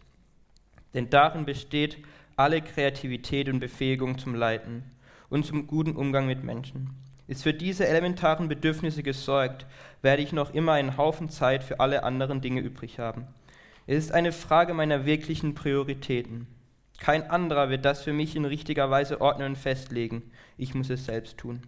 Denn 0.94 1.10
darin 1.10 1.44
besteht 1.44 1.98
alle 2.36 2.60
Kreativität 2.60 3.48
und 3.48 3.60
Befähigung 3.60 4.18
zum 4.18 4.34
Leiten 4.34 4.84
und 5.28 5.46
zum 5.46 5.66
guten 5.66 5.96
Umgang 5.96 6.26
mit 6.26 6.44
Menschen. 6.44 6.90
Ist 7.26 7.44
für 7.44 7.54
diese 7.54 7.86
elementaren 7.86 8.48
Bedürfnisse 8.48 9.02
gesorgt, 9.02 9.66
werde 10.02 10.22
ich 10.22 10.32
noch 10.32 10.52
immer 10.52 10.72
einen 10.72 10.96
Haufen 10.96 11.28
Zeit 11.28 11.64
für 11.64 11.80
alle 11.80 12.02
anderen 12.02 12.40
Dinge 12.40 12.60
übrig 12.60 12.98
haben. 12.98 13.26
Es 13.86 14.04
ist 14.04 14.12
eine 14.12 14.32
Frage 14.32 14.74
meiner 14.74 15.06
wirklichen 15.06 15.54
Prioritäten. 15.54 16.46
Kein 16.98 17.28
anderer 17.30 17.70
wird 17.70 17.84
das 17.84 18.02
für 18.02 18.12
mich 18.12 18.36
in 18.36 18.44
richtiger 18.44 18.90
Weise 18.90 19.20
ordnen 19.20 19.50
und 19.50 19.58
festlegen. 19.58 20.30
Ich 20.56 20.74
muss 20.74 20.90
es 20.90 21.04
selbst 21.04 21.38
tun. 21.38 21.62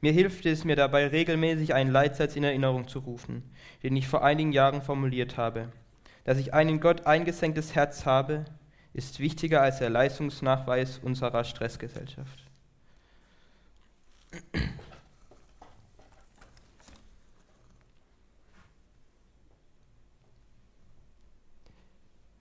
Mir 0.00 0.12
hilft 0.12 0.46
es 0.46 0.64
mir 0.64 0.76
dabei 0.76 1.08
regelmäßig 1.08 1.74
einen 1.74 1.90
Leitsatz 1.90 2.36
in 2.36 2.44
Erinnerung 2.44 2.88
zu 2.88 3.00
rufen, 3.00 3.42
den 3.82 3.96
ich 3.96 4.08
vor 4.08 4.24
einigen 4.24 4.52
Jahren 4.52 4.82
formuliert 4.82 5.36
habe. 5.36 5.72
Dass 6.24 6.38
ich 6.38 6.54
ein 6.54 6.68
in 6.68 6.80
Gott 6.80 7.06
eingesenktes 7.06 7.74
Herz 7.74 8.06
habe, 8.06 8.44
ist 8.92 9.20
wichtiger 9.20 9.62
als 9.62 9.78
der 9.78 9.90
Leistungsnachweis 9.90 10.98
unserer 10.98 11.44
Stressgesellschaft. 11.44 12.44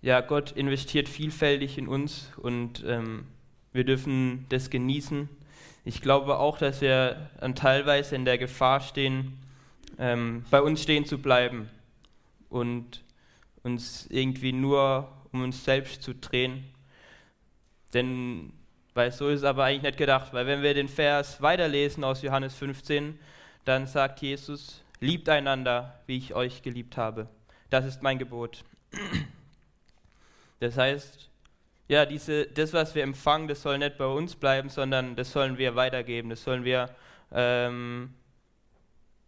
Ja, 0.02 0.22
Gott 0.22 0.52
investiert 0.52 1.10
vielfältig 1.10 1.78
in 1.78 1.88
uns 1.88 2.32
und 2.38 2.84
ähm, 2.88 3.26
wir 3.74 3.84
dürfen 3.84 4.46
das 4.50 4.70
genießen. 4.70 5.28
Ich 5.86 6.02
glaube 6.02 6.38
auch, 6.40 6.58
dass 6.58 6.82
wir 6.82 7.30
dann 7.40 7.56
teilweise 7.56 8.16
in 8.16 8.24
der 8.24 8.38
Gefahr 8.38 8.80
stehen, 8.80 9.38
ähm, 10.00 10.46
bei 10.50 10.62
uns 10.62 10.82
stehen 10.82 11.06
zu 11.06 11.18
bleiben 11.18 11.70
und 12.50 13.04
uns 13.68 14.08
irgendwie 14.10 14.54
nur 14.54 15.12
um 15.32 15.44
uns 15.44 15.64
selbst 15.64 16.02
zu 16.02 16.16
drehen. 16.16 16.66
Denn, 17.94 18.54
weil 18.94 19.12
so 19.12 19.30
ist 19.30 19.40
es 19.40 19.44
aber 19.44 19.66
eigentlich 19.66 19.84
nicht 19.84 19.98
gedacht, 19.98 20.34
weil 20.34 20.48
wenn 20.48 20.64
wir 20.64 20.74
den 20.74 20.88
Vers 20.88 21.42
weiterlesen 21.42 22.04
aus 22.04 22.22
Johannes 22.22 22.56
15, 22.56 23.20
dann 23.66 23.86
sagt 23.86 24.22
Jesus, 24.22 24.84
liebt 25.00 25.30
einander, 25.30 26.00
wie 26.08 26.18
ich 26.18 26.34
euch 26.34 26.62
geliebt 26.62 26.98
habe. 26.98 27.28
Das 27.70 27.86
ist 27.86 28.02
mein 28.02 28.18
Gebot. 28.18 28.64
Das 30.60 30.78
heißt, 30.78 31.30
ja, 31.88 32.06
diese, 32.06 32.48
das, 32.48 32.74
was 32.74 32.96
wir 32.96 33.04
empfangen, 33.04 33.48
das 33.48 33.62
soll 33.62 33.78
nicht 33.78 33.98
bei 33.98 34.08
uns 34.08 34.36
bleiben, 34.36 34.70
sondern 34.70 35.16
das 35.16 35.32
sollen 35.32 35.58
wir 35.58 35.76
weitergeben. 35.76 36.30
Das 36.30 36.44
sollen 36.44 36.64
wir, 36.64 36.90
ähm, 37.32 38.14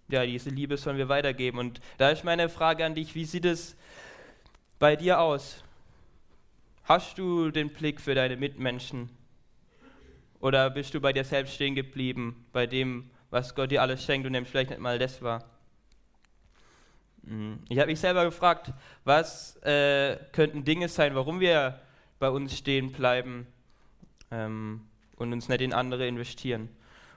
ja, 0.10 0.26
diese 0.26 0.50
Liebe 0.50 0.78
sollen 0.78 0.98
wir 0.98 1.08
weitergeben. 1.08 1.60
Und 1.60 1.80
da 1.98 2.10
ist 2.10 2.24
meine 2.24 2.50
Frage 2.50 2.86
an 2.86 2.96
dich, 2.96 3.14
wie 3.16 3.26
sieht 3.26 3.46
es 3.46 3.78
bei 4.80 4.96
dir 4.96 5.20
aus? 5.20 5.62
Hast 6.86 7.18
du 7.18 7.52
den 7.52 7.70
Blick 7.70 8.00
für 8.00 8.16
deine 8.16 8.38
Mitmenschen? 8.38 9.10
Oder 10.40 10.70
bist 10.70 10.94
du 10.94 11.02
bei 11.02 11.12
dir 11.12 11.26
selbst 11.26 11.54
stehen 11.54 11.76
geblieben, 11.76 12.46
bei 12.54 12.66
dem, 12.66 13.12
was 13.30 13.54
Gott 13.54 13.72
dir 13.72 13.82
alles 13.82 14.04
schenkt 14.04 14.26
und 14.26 14.34
dem 14.34 14.46
vielleicht 14.46 14.70
nicht 14.70 14.80
mal 14.80 14.98
das 14.98 15.22
war? 15.22 15.44
Hm. 17.28 17.60
Ich 17.68 17.78
habe 17.78 17.92
mich 17.92 18.00
selber 18.00 18.24
gefragt, 18.24 18.72
was 19.04 19.58
äh, 19.58 20.18
könnten 20.32 20.64
Dinge 20.64 20.88
sein, 20.88 21.14
warum 21.14 21.42
wir 21.42 21.80
bei 22.18 22.30
uns 22.30 22.58
stehen 22.58 22.94
bleiben 22.94 23.48
ähm, 24.32 24.82
und 25.18 25.34
uns 25.34 25.50
nicht 25.50 25.62
in 25.62 25.74
andere 25.74 26.08
investieren. 26.08 26.70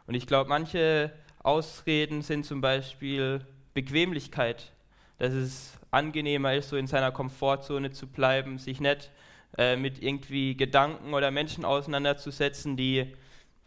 Und 0.09 0.15
ich 0.15 0.27
glaube, 0.27 0.51
manche 0.51 1.13
Ausreden 1.45 2.23
sind 2.23 2.45
zum 2.45 2.61
Beispiel 2.61 3.47
Bequemlichkeit, 3.73 4.73
dass 5.19 5.33
es 5.33 5.79
angenehmer 5.93 6.55
ist, 6.55 6.71
so 6.71 6.77
in 6.77 6.87
seiner 6.87 7.13
Komfortzone 7.13 7.93
zu 7.93 8.09
bleiben, 8.09 8.59
sich 8.59 8.81
nicht 8.81 9.11
äh, 9.57 9.77
mit 9.77 10.03
irgendwie 10.03 10.57
Gedanken 10.57 11.15
oder 11.15 11.31
Menschen 11.31 11.65
auseinanderzusetzen, 11.65 12.77
die 12.77 13.15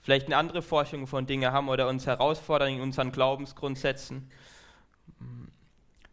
vielleicht 0.02 0.26
eine 0.26 0.38
andere 0.38 0.62
Forschung 0.62 1.08
von 1.08 1.26
Dingen 1.26 1.52
haben 1.52 1.70
oder 1.70 1.88
uns 1.88 2.06
herausfordern 2.06 2.74
in 2.74 2.82
unseren 2.82 3.12
Glaubensgrundsätzen. 3.12 4.30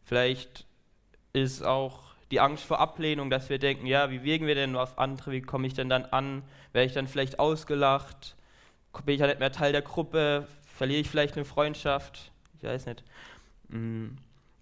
Vielleicht 0.05 0.67
ist 1.33 1.63
auch 1.65 2.13
die 2.31 2.41
Angst 2.41 2.65
vor 2.65 2.81
Ablehnung, 2.81 3.31
dass 3.31 3.51
wir 3.51 3.59
denken, 3.59 3.87
ja, 3.87 4.11
wie 4.11 4.23
wirken 4.23 4.47
wir 4.47 4.55
denn 4.55 4.73
nur 4.73 4.83
auf 4.83 4.99
andere, 4.99 5.33
wie 5.33 5.43
komme 5.43 5.67
ich 5.67 5.75
denn 5.75 5.89
dann 5.89 6.05
an, 6.07 6.43
werde 6.73 6.87
ich 6.87 6.95
dann 6.95 7.09
vielleicht 7.09 7.39
ausgelacht, 7.39 8.37
bin 9.05 9.15
ich 9.15 9.21
ja 9.21 9.27
nicht 9.27 9.41
mehr 9.41 9.53
Teil 9.53 9.73
der 9.73 9.83
Gruppe, 9.83 10.47
verliere 10.65 11.01
ich 11.01 11.09
vielleicht 11.09 11.37
eine 11.37 11.45
Freundschaft, 11.45 12.31
ich 12.59 12.65
weiß 12.65 12.87
nicht. 12.87 13.05
Mm. 13.69 14.09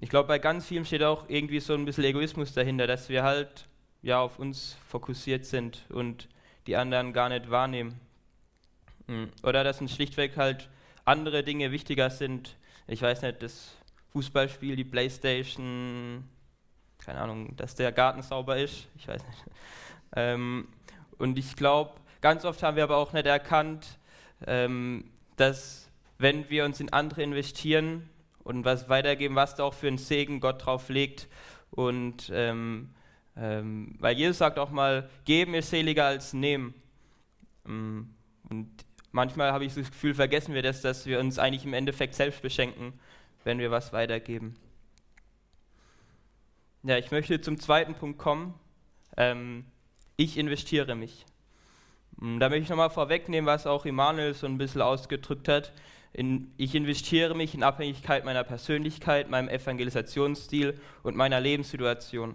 Ich 0.03 0.09
glaube, 0.09 0.29
bei 0.29 0.39
ganz 0.39 0.67
vielen 0.67 0.87
steht 0.87 1.03
auch 1.03 1.29
irgendwie 1.29 1.61
so 1.61 1.75
ein 1.75 1.85
bisschen 1.85 2.05
Egoismus 2.05 2.55
dahinter, 2.55 2.87
dass 2.87 3.11
wir 3.11 3.23
halt 3.23 3.69
ja 4.01 4.19
auf 4.19 4.39
uns 4.39 4.79
fokussiert 4.89 5.45
sind 5.45 5.85
und 5.91 6.27
die 6.67 6.77
anderen 6.77 7.13
gar 7.13 7.29
nicht 7.29 7.51
wahrnehmen. 7.51 8.01
Mm. 9.09 9.25
Oder 9.43 9.63
dass 9.63 9.83
uns 9.83 9.95
schlichtweg 9.95 10.39
halt 10.39 10.71
andere 11.05 11.45
Dinge 11.45 11.71
wichtiger 11.71 12.09
sind. 12.09 12.57
Ich 12.87 13.03
weiß 13.03 13.21
nicht, 13.21 13.43
das 13.43 13.77
Fußballspiel, 14.13 14.75
die 14.75 14.85
Playstation, 14.85 16.25
keine 16.97 17.21
Ahnung, 17.21 17.55
dass 17.57 17.75
der 17.75 17.93
Garten 17.93 18.23
sauber 18.23 18.57
ist, 18.57 18.89
ich 18.97 19.07
weiß 19.07 19.23
nicht. 19.27 19.45
Ähm, 20.17 20.67
und 21.19 21.39
ich 21.39 21.55
glaube, 21.55 21.93
ganz 22.21 22.45
oft 22.45 22.65
haben 22.65 22.77
wir 22.77 22.83
aber 22.83 22.97
auch 22.97 23.13
nicht 23.13 23.27
erkannt, 23.27 23.87
ähm, 24.45 25.09
dass 25.37 25.89
wenn 26.19 26.51
wir 26.51 26.65
uns 26.65 26.81
in 26.81 26.93
andere 26.93 27.23
investieren 27.23 28.11
und 28.51 28.65
was 28.65 28.89
weitergeben, 28.89 29.37
was 29.37 29.55
da 29.55 29.65
auch 29.65 29.75
für 29.75 29.89
einen 29.89 29.99
Segen 29.99 30.41
Gott 30.41 30.67
drauf 30.67 30.89
legt. 30.89 31.29
Und 31.71 32.31
ähm, 32.35 32.91
ähm 33.37 33.97
weil 33.99 34.17
Jesus 34.17 34.39
sagt 34.39 34.59
auch 34.59 34.71
mal, 34.71 35.09
geben 35.25 35.55
ist 35.55 35.71
seliger 35.71 36.07
als 36.07 36.33
nehmen. 36.33 36.75
Ähm, 37.67 38.15
und 38.49 38.69
manchmal 39.13 39.53
habe 39.53 39.65
ich 39.65 39.75
das 39.75 39.91
Gefühl, 39.91 40.15
vergessen 40.15 40.55
wir 40.55 40.63
das, 40.63 40.83
dass 40.83 41.07
wir 41.07 41.21
uns 41.21 41.39
eigentlich 41.39 41.65
im 41.65 41.75
Endeffekt 41.75 42.15
selbst 42.15 42.43
beschenken, 42.43 42.93
wenn 43.45 43.59
wir 43.59 43.71
was 43.71 43.93
weitergeben. 43.93 44.57
Ja, 46.83 46.99
ich 46.99 47.11
möchte 47.11 47.41
zum 47.41 47.59
zweiten 47.61 47.95
Punkt 47.95 48.19
kommen. 48.19 48.55
Ähm, 49.17 49.65
ich 50.17 50.37
investiere 50.37 50.95
mich. 50.95 51.25
Hm, 52.19 52.41
da 52.41 52.49
möchte 52.49 52.65
ich 52.65 52.69
nochmal 52.69 52.91
vorwegnehmen, 52.91 53.47
was 53.47 53.67
auch 53.67 53.87
Immanuel 53.87 54.35
so 54.35 54.47
ein 54.47 54.59
bisschen 54.59 54.83
ausgedrückt 54.83 55.49
hat. 55.49 55.73
In, 56.13 56.53
ich 56.57 56.75
investiere 56.75 57.35
mich 57.35 57.55
in 57.55 57.63
Abhängigkeit 57.63 58.25
meiner 58.25 58.45
Persönlichkeit, 58.45 59.31
meinem 59.31 59.49
Evangelisationsstil 59.49 60.81
und 61.03 61.17
meiner 61.17 61.41
Lebenssituation. 61.41 62.35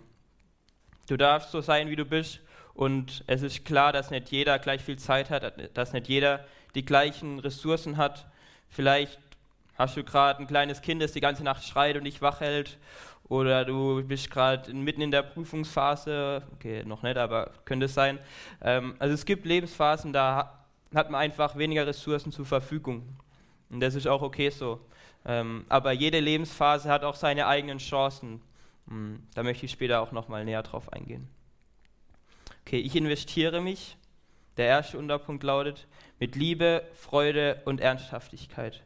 Du 1.08 1.18
darfst 1.18 1.52
so 1.52 1.62
sein, 1.62 1.90
wie 1.90 1.96
du 1.96 2.06
bist. 2.06 2.42
Und 2.74 3.24
es 3.28 3.42
ist 3.42 3.64
klar, 3.64 3.94
dass 3.94 4.12
nicht 4.12 4.32
jeder 4.32 4.60
gleich 4.60 4.82
viel 4.82 4.98
Zeit 4.98 5.30
hat, 5.30 5.78
dass 5.78 5.94
nicht 5.94 6.08
jeder 6.08 6.46
die 6.76 6.86
gleichen 6.86 7.40
Ressourcen 7.40 7.96
hat. 7.96 8.26
Vielleicht 8.68 9.18
hast 9.78 9.96
du 9.96 10.04
gerade 10.04 10.42
ein 10.42 10.48
kleines 10.48 10.82
Kind, 10.82 11.02
das 11.02 11.14
die 11.14 11.22
ganze 11.22 11.44
Nacht 11.44 11.64
schreit 11.64 11.96
und 11.96 12.04
dich 12.04 12.22
wach 12.22 12.42
hält 12.42 12.78
oder 13.28 13.66
du 13.66 14.04
bist 14.04 14.30
gerade 14.30 14.74
mitten 14.74 15.02
in 15.02 15.12
der 15.12 15.24
Prüfungsphase, 15.24 16.44
okay, 16.54 16.84
noch 16.86 17.02
nicht, 17.02 17.18
aber 17.18 17.52
könnte 17.66 17.88
es 17.88 17.94
sein. 17.94 18.20
Ähm, 18.62 18.96
also 19.00 19.14
es 19.14 19.26
gibt 19.26 19.46
Lebensphasen, 19.46 20.14
da 20.14 20.66
hat 20.94 21.10
man 21.10 21.22
einfach 21.22 21.56
weniger 21.58 21.88
Ressourcen 21.88 22.32
zur 22.32 22.46
Verfügung. 22.46 23.04
Und 23.76 23.82
das 23.82 23.94
ist 23.94 24.08
auch 24.08 24.22
okay 24.22 24.52
so. 24.52 24.80
Ähm, 25.26 25.66
aber 25.68 25.92
jede 25.92 26.22
Lebensphase 26.22 26.90
hat 26.90 27.04
auch 27.04 27.16
seine 27.16 27.46
eigenen 27.46 27.80
Chancen. 27.80 28.42
Hm, 28.88 29.22
da 29.34 29.44
möchte 29.44 29.66
ich 29.66 29.74
später 29.74 30.00
auch 30.00 30.14
nochmal 30.14 30.46
näher 30.46 30.64
drauf 30.64 30.94
eingehen. 30.94 31.28
Okay, 32.62 32.78
ich 32.78 32.96
investiere 32.96 33.60
mich. 33.60 33.98
Der 34.56 34.68
erste 34.68 34.98
Unterpunkt 34.98 35.44
lautet 35.44 35.88
mit 36.22 36.38
Liebe, 36.38 36.88
Freude 36.94 37.62
und 37.66 37.82
Ernsthaftigkeit. 37.82 38.82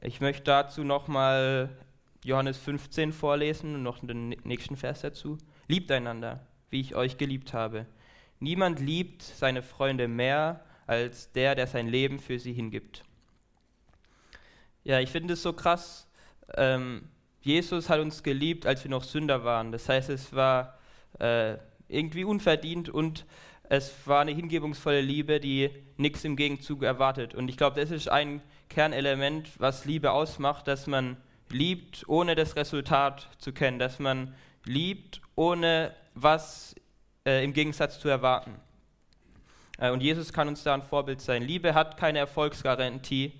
Ich 0.00 0.20
möchte 0.20 0.44
dazu 0.44 0.84
nochmal 0.84 1.68
Johannes 2.22 2.58
15 2.58 3.12
vorlesen 3.12 3.74
und 3.74 3.82
noch 3.82 3.98
den 3.98 4.28
nächsten 4.44 4.76
Vers 4.76 5.00
dazu. 5.00 5.36
Liebt 5.66 5.90
einander, 5.90 6.46
wie 6.70 6.80
ich 6.80 6.94
euch 6.94 7.18
geliebt 7.18 7.52
habe. 7.52 7.86
Niemand 8.38 8.78
liebt 8.78 9.22
seine 9.22 9.64
Freunde 9.64 10.06
mehr 10.06 10.64
als 10.86 11.32
der, 11.32 11.56
der 11.56 11.66
sein 11.66 11.88
Leben 11.88 12.20
für 12.20 12.38
sie 12.38 12.52
hingibt. 12.52 13.02
Ja, 14.84 15.00
ich 15.00 15.10
finde 15.10 15.32
es 15.32 15.42
so 15.42 15.54
krass. 15.54 16.06
Ähm, 16.56 17.08
Jesus 17.40 17.88
hat 17.88 18.00
uns 18.00 18.22
geliebt, 18.22 18.66
als 18.66 18.84
wir 18.84 18.90
noch 18.90 19.02
Sünder 19.02 19.42
waren. 19.42 19.72
Das 19.72 19.88
heißt, 19.88 20.10
es 20.10 20.34
war 20.34 20.78
äh, 21.18 21.56
irgendwie 21.88 22.24
unverdient 22.24 22.90
und 22.90 23.24
es 23.70 23.94
war 24.06 24.20
eine 24.20 24.32
hingebungsvolle 24.32 25.00
Liebe, 25.00 25.40
die 25.40 25.70
nichts 25.96 26.22
im 26.24 26.36
Gegenzug 26.36 26.82
erwartet. 26.82 27.34
Und 27.34 27.48
ich 27.48 27.56
glaube, 27.56 27.80
das 27.80 27.90
ist 27.90 28.08
ein 28.08 28.42
Kernelement, 28.68 29.48
was 29.58 29.86
Liebe 29.86 30.12
ausmacht, 30.12 30.68
dass 30.68 30.86
man 30.86 31.16
liebt, 31.48 32.06
ohne 32.06 32.34
das 32.34 32.56
Resultat 32.56 33.28
zu 33.38 33.52
kennen, 33.52 33.78
dass 33.78 33.98
man 33.98 34.34
liebt, 34.64 35.22
ohne 35.34 35.94
was 36.14 36.74
äh, 37.26 37.42
im 37.42 37.54
Gegensatz 37.54 38.00
zu 38.00 38.08
erwarten. 38.08 38.56
Äh, 39.78 39.90
und 39.90 40.02
Jesus 40.02 40.32
kann 40.32 40.48
uns 40.48 40.62
da 40.62 40.74
ein 40.74 40.82
Vorbild 40.82 41.22
sein. 41.22 41.42
Liebe 41.42 41.72
hat 41.72 41.96
keine 41.96 42.18
Erfolgsgarantie. 42.18 43.32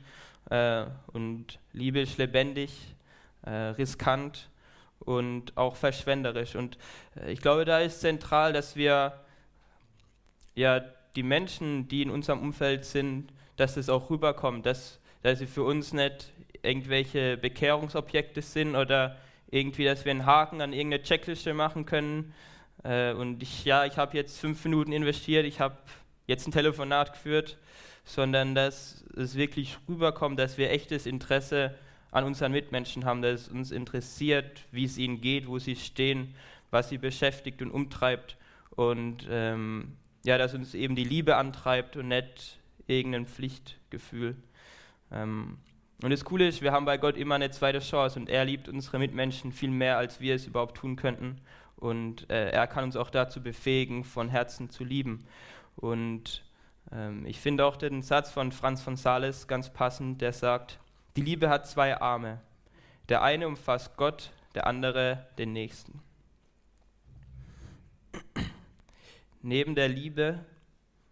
Äh, 0.50 0.84
und 1.12 1.58
Liebe 1.72 2.00
ist 2.00 2.18
lebendig, 2.18 2.94
äh, 3.42 3.50
riskant 3.50 4.50
und 5.00 5.56
auch 5.56 5.76
verschwenderisch. 5.76 6.54
Und 6.54 6.78
äh, 7.16 7.32
ich 7.32 7.40
glaube, 7.40 7.64
da 7.64 7.80
ist 7.80 8.00
zentral, 8.00 8.52
dass 8.52 8.76
wir 8.76 9.20
ja 10.54 10.80
die 11.16 11.22
Menschen, 11.22 11.88
die 11.88 12.02
in 12.02 12.10
unserem 12.10 12.40
Umfeld 12.40 12.84
sind, 12.84 13.32
dass 13.56 13.76
es 13.76 13.88
auch 13.88 14.10
rüberkommt, 14.10 14.66
dass, 14.66 15.00
dass 15.22 15.38
sie 15.38 15.46
für 15.46 15.62
uns 15.62 15.92
nicht 15.92 16.32
irgendwelche 16.62 17.36
Bekehrungsobjekte 17.36 18.42
sind 18.42 18.74
oder 18.74 19.16
irgendwie, 19.50 19.84
dass 19.84 20.04
wir 20.04 20.10
einen 20.10 20.26
Haken 20.26 20.60
an 20.60 20.72
irgendeine 20.72 21.02
Checkliste 21.02 21.54
machen 21.54 21.86
können. 21.86 22.34
Äh, 22.82 23.12
und 23.12 23.42
ich, 23.42 23.64
ja, 23.64 23.84
ich 23.84 23.96
habe 23.96 24.16
jetzt 24.16 24.38
fünf 24.38 24.64
Minuten 24.64 24.92
investiert, 24.92 25.46
ich 25.46 25.60
habe 25.60 25.76
jetzt 26.26 26.48
ein 26.48 26.52
Telefonat 26.52 27.12
geführt, 27.12 27.58
sondern 28.04 28.54
dass 28.54 29.04
es 29.16 29.34
wirklich 29.34 29.78
rüberkommt, 29.88 30.38
dass 30.38 30.58
wir 30.58 30.70
echtes 30.70 31.06
Interesse 31.06 31.74
an 32.10 32.24
unseren 32.24 32.52
Mitmenschen 32.52 33.04
haben, 33.04 33.22
dass 33.22 33.42
es 33.42 33.48
uns 33.48 33.70
interessiert, 33.70 34.64
wie 34.70 34.84
es 34.84 34.98
ihnen 34.98 35.20
geht, 35.20 35.48
wo 35.48 35.58
sie 35.58 35.76
stehen, 35.76 36.34
was 36.70 36.88
sie 36.88 36.98
beschäftigt 36.98 37.62
und 37.62 37.70
umtreibt 37.70 38.36
und 38.70 39.26
ähm, 39.30 39.96
ja, 40.24 40.38
dass 40.38 40.54
uns 40.54 40.74
eben 40.74 40.96
die 40.96 41.04
Liebe 41.04 41.36
antreibt 41.36 41.96
und 41.96 42.08
nicht 42.08 42.58
irgendein 42.86 43.26
Pflichtgefühl. 43.26 44.36
Ähm, 45.12 45.58
und 46.02 46.10
das 46.10 46.24
Coole 46.24 46.48
ist, 46.48 46.60
wir 46.60 46.72
haben 46.72 46.84
bei 46.84 46.98
Gott 46.98 47.16
immer 47.16 47.36
eine 47.36 47.50
zweite 47.50 47.78
Chance 47.78 48.18
und 48.18 48.28
er 48.28 48.44
liebt 48.44 48.68
unsere 48.68 48.98
Mitmenschen 48.98 49.52
viel 49.52 49.70
mehr, 49.70 49.96
als 49.96 50.20
wir 50.20 50.34
es 50.34 50.46
überhaupt 50.46 50.76
tun 50.76 50.96
könnten. 50.96 51.40
Und 51.76 52.30
äh, 52.30 52.50
er 52.50 52.66
kann 52.66 52.84
uns 52.84 52.96
auch 52.96 53.10
dazu 53.10 53.42
befähigen, 53.42 54.04
von 54.04 54.28
Herzen 54.28 54.70
zu 54.70 54.84
lieben. 54.84 55.26
Und 55.76 56.43
ähm, 56.92 57.24
ich 57.26 57.40
finde 57.40 57.64
auch 57.64 57.76
den 57.76 58.02
Satz 58.02 58.30
von 58.30 58.52
Franz 58.52 58.82
von 58.82 58.96
Sales 58.96 59.48
ganz 59.48 59.72
passend, 59.72 60.20
der 60.20 60.32
sagt, 60.32 60.78
die 61.16 61.22
Liebe 61.22 61.48
hat 61.48 61.66
zwei 61.66 62.00
Arme. 62.00 62.40
Der 63.08 63.22
eine 63.22 63.46
umfasst 63.46 63.96
Gott, 63.96 64.32
der 64.54 64.66
andere 64.66 65.26
den 65.38 65.52
Nächsten. 65.52 66.00
Neben 69.42 69.74
der 69.74 69.88
Liebe 69.88 70.44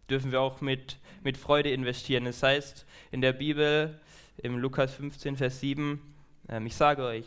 dürfen 0.08 0.32
wir 0.32 0.40
auch 0.40 0.60
mit, 0.60 0.98
mit 1.22 1.36
Freude 1.36 1.70
investieren. 1.70 2.24
Das 2.24 2.42
heißt 2.42 2.86
in 3.10 3.20
der 3.20 3.32
Bibel, 3.32 4.00
im 4.38 4.58
Lukas 4.58 4.94
15, 4.94 5.36
Vers 5.36 5.60
7, 5.60 6.00
ähm, 6.48 6.66
ich 6.66 6.74
sage 6.74 7.04
euch, 7.04 7.26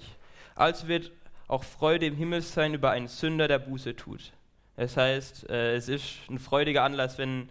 also 0.56 0.88
wird 0.88 1.12
auch 1.48 1.64
Freude 1.64 2.08
im 2.08 2.16
Himmel 2.16 2.42
sein 2.42 2.74
über 2.74 2.92
einen 2.92 3.08
Sünder, 3.08 3.48
der 3.48 3.60
Buße 3.60 3.96
tut. 3.96 4.34
Das 4.75 4.98
heißt, 4.98 5.50
äh, 5.50 5.75
es 5.75 5.88
ist 5.88 6.17
ein 6.29 6.39
freudiger 6.39 6.84
Anlass, 6.84 7.17
wenn, 7.17 7.50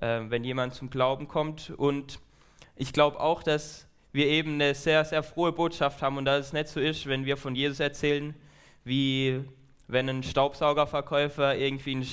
äh, 0.00 0.20
wenn 0.28 0.44
jemand 0.44 0.74
zum 0.74 0.90
Glauben 0.90 1.26
kommt. 1.28 1.70
Und 1.70 2.20
ich 2.76 2.92
glaube 2.92 3.20
auch, 3.20 3.42
dass 3.42 3.86
wir 4.12 4.26
eben 4.26 4.54
eine 4.54 4.74
sehr, 4.74 5.04
sehr 5.04 5.22
frohe 5.22 5.52
Botschaft 5.52 6.02
haben 6.02 6.16
und 6.16 6.24
dass 6.24 6.46
es 6.46 6.52
nicht 6.52 6.68
so 6.68 6.80
ist, 6.80 7.06
wenn 7.06 7.24
wir 7.24 7.36
von 7.36 7.54
Jesus 7.54 7.80
erzählen, 7.80 8.34
wie 8.84 9.42
wenn 9.88 10.08
ein 10.08 10.22
Staubsaugerverkäufer 10.22 11.56
irgendwie 11.56 11.92
einen, 11.92 12.08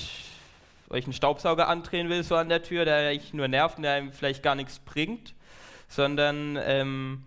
euch 0.90 1.04
einen 1.04 1.12
Staubsauger 1.12 1.68
andrehen 1.68 2.08
will, 2.08 2.22
so 2.22 2.36
an 2.36 2.48
der 2.48 2.62
Tür, 2.62 2.84
der 2.84 3.10
euch 3.10 3.32
nur 3.34 3.48
nervt 3.48 3.78
und 3.78 3.82
der 3.82 3.92
einem 3.94 4.12
vielleicht 4.12 4.42
gar 4.42 4.54
nichts 4.54 4.78
bringt, 4.78 5.34
sondern 5.88 6.58
ähm, 6.62 7.24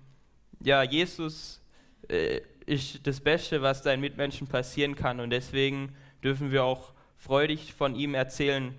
ja, 0.59 0.83
Jesus 0.83 1.61
äh, 2.07 2.41
ist 2.65 3.05
das 3.05 3.19
Beste, 3.19 3.61
was 3.61 3.81
deinen 3.81 4.01
Mitmenschen 4.01 4.47
passieren 4.47 4.95
kann 4.95 5.19
und 5.19 5.29
deswegen 5.29 5.95
dürfen 6.23 6.51
wir 6.51 6.63
auch 6.63 6.93
freudig 7.17 7.73
von 7.73 7.95
ihm 7.95 8.13
erzählen, 8.13 8.75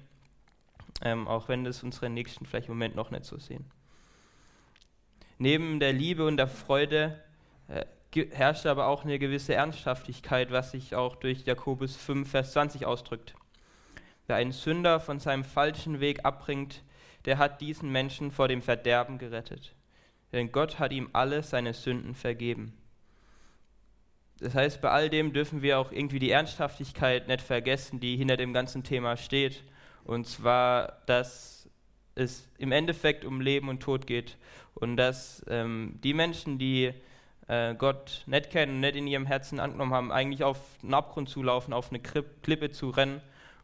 ähm, 1.03 1.29
auch 1.29 1.49
wenn 1.49 1.65
das 1.65 1.83
unsere 1.83 2.09
Nächsten 2.09 2.47
vielleicht 2.47 2.69
im 2.69 2.75
Moment 2.75 2.97
noch 2.97 3.11
nicht 3.11 3.25
so 3.25 3.39
sehen. 3.39 3.65
Neben 5.39 5.79
der 5.79 5.93
Liebe 5.93 6.27
und 6.27 6.37
der 6.37 6.49
Freude 6.49 7.23
äh, 7.69 7.85
herrscht 8.33 8.67
aber 8.67 8.87
auch 8.87 9.05
eine 9.05 9.19
gewisse 9.19 9.55
Ernsthaftigkeit, 9.55 10.51
was 10.51 10.73
sich 10.73 10.95
auch 10.95 11.17
durch 11.17 11.45
Jakobus 11.45 11.97
5, 11.97 12.29
Vers 12.29 12.53
20 12.53 12.87
ausdrückt. 12.87 13.35
Wer 14.27 14.37
einen 14.37 14.53
Sünder 14.53 15.01
von 15.01 15.21
seinem 15.21 15.45
falschen 15.45 16.01
Weg 16.01 16.25
abbringt, 16.25 16.83
der 17.25 17.39
hat 17.39 17.61
diesen 17.61 17.91
Menschen 17.91 18.31
vor 18.31 18.49
dem 18.49 18.63
Verderben 18.63 19.19
gerettet. 19.19 19.75
Denn 20.33 20.53
Gott 20.53 20.79
hat 20.79 20.93
ihm 20.93 21.09
alle 21.13 21.43
seine 21.43 21.75
Sünden 21.75 22.15
vergeben. 22.15 22.78
Das 24.41 24.55
heißt, 24.55 24.81
bei 24.81 24.91
all 24.91 25.11
dem 25.11 25.33
dürfen 25.33 25.63
wir 25.63 25.79
auch 25.79 25.91
irgendwie 25.91 26.21
die 26.21 26.31
Ernsthaftigkeit 26.31 27.27
nicht 27.27 27.41
vergessen, 27.41 27.99
die 28.01 28.17
hinter 28.17 28.37
dem 28.37 28.53
ganzen 28.53 28.85
Thema 28.85 29.17
steht. 29.17 29.65
Und 30.05 30.27
zwar, 30.27 30.99
dass 31.07 31.69
es 32.15 32.49
im 32.59 32.73
Endeffekt 32.73 33.25
um 33.25 33.41
Leben 33.41 33.69
und 33.69 33.81
Tod 33.81 34.07
geht. 34.07 34.37
Und 34.75 34.97
dass 34.97 35.45
ähm, 35.49 35.99
die 36.05 36.15
Menschen, 36.15 36.59
die 36.59 36.93
äh, 37.49 37.75
Gott 37.75 38.23
nicht 38.27 38.51
kennen 38.51 38.75
und 38.75 38.81
nicht 38.81 38.97
in 38.97 39.07
ihrem 39.07 39.27
Herzen 39.27 39.59
angenommen 39.59 39.93
haben, 39.93 40.13
eigentlich 40.13 40.45
auf 40.45 40.61
einen 40.83 40.95
Abgrund 40.95 41.29
zulaufen, 41.29 41.73
auf 41.73 41.91
eine 41.91 42.01
Klippe 42.01 42.71
zu 42.71 42.91
rennen 42.91 43.21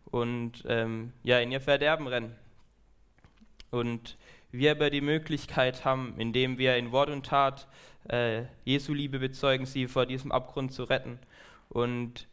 und 0.07 0.65
ähm, 0.67 1.13
ja, 1.23 1.39
in 1.39 1.53
ihr 1.53 1.61
Verderben 1.61 2.09
rennen. 2.09 2.35
Und 3.71 4.17
wir 4.51 4.73
aber 4.73 4.91
die 4.91 5.01
Möglichkeit 5.01 5.85
haben, 5.85 6.15
indem 6.19 6.59
wir 6.59 6.77
in 6.77 6.93
Wort 6.93 7.11
und 7.11 7.27
Tat 7.27 7.67
äh, 8.09 8.43
Jesu 8.65 8.93
Liebe 8.95 9.19
bezeugen, 9.19 9.67
sie 9.67 9.89
vor 9.89 10.07
diesem 10.07 10.33
Abgrund 10.33 10.73
zu 10.73 10.85
retten. 10.85 11.19
Und 11.69 12.29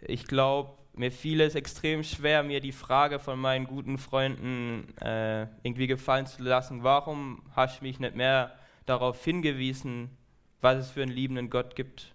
ich 0.00 0.26
glaube, 0.26 0.72
mir 0.94 1.12
fiel 1.12 1.40
es 1.40 1.54
extrem 1.54 2.02
schwer, 2.02 2.42
mir 2.42 2.60
die 2.60 2.72
Frage 2.72 3.18
von 3.18 3.38
meinen 3.38 3.66
guten 3.66 3.98
Freunden 3.98 4.96
äh, 4.98 5.42
irgendwie 5.62 5.86
gefallen 5.86 6.26
zu 6.26 6.42
lassen, 6.42 6.82
warum 6.82 7.42
hast 7.54 7.80
du 7.80 7.84
mich 7.84 8.00
nicht 8.00 8.16
mehr 8.16 8.58
darauf 8.86 9.22
hingewiesen, 9.22 10.10
was 10.60 10.78
es 10.78 10.90
für 10.90 11.02
einen 11.02 11.12
liebenden 11.12 11.50
Gott 11.50 11.76
gibt? 11.76 12.14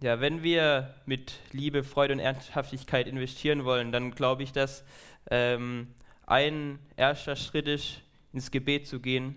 Ja, 0.00 0.20
wenn 0.20 0.44
wir 0.44 0.94
mit 1.06 1.40
Liebe, 1.52 1.82
Freude 1.82 2.14
und 2.14 2.20
Ernsthaftigkeit 2.20 3.08
investieren 3.08 3.64
wollen, 3.64 3.90
dann 3.90 4.12
glaube 4.12 4.44
ich, 4.44 4.52
dass 4.52 4.84
ähm, 5.30 5.88
ein 6.26 6.78
erster 6.96 7.36
Schritt 7.36 7.68
ist, 7.68 8.02
ins 8.32 8.50
Gebet 8.50 8.86
zu 8.86 9.00
gehen. 9.00 9.36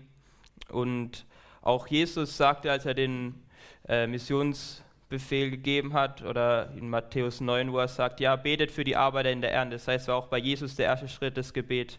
Und 0.68 1.24
auch 1.62 1.86
Jesus 1.86 2.36
sagte, 2.36 2.70
als 2.70 2.86
er 2.86 2.94
den 2.94 3.42
äh, 3.88 4.06
Missionsbefehl 4.06 5.50
gegeben 5.50 5.94
hat, 5.94 6.22
oder 6.22 6.70
in 6.76 6.88
Matthäus 6.88 7.40
9, 7.40 7.72
wo 7.72 7.78
er 7.78 7.88
sagt, 7.88 8.20
ja, 8.20 8.36
betet 8.36 8.70
für 8.70 8.84
die 8.84 8.96
Arbeiter 8.96 9.30
in 9.30 9.40
der 9.40 9.52
Ernte. 9.52 9.76
Das 9.76 9.88
heißt, 9.88 10.08
war 10.08 10.16
auch 10.16 10.28
bei 10.28 10.38
Jesus 10.38 10.76
der 10.76 10.86
erste 10.86 11.08
Schritt 11.08 11.36
das 11.36 11.52
Gebet. 11.52 11.98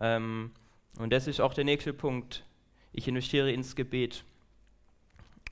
Ähm, 0.00 0.52
und 0.98 1.12
das 1.12 1.26
ist 1.26 1.40
auch 1.40 1.54
der 1.54 1.64
nächste 1.64 1.92
Punkt. 1.92 2.44
Ich 2.92 3.08
investiere 3.08 3.52
ins 3.52 3.76
Gebet. 3.76 4.24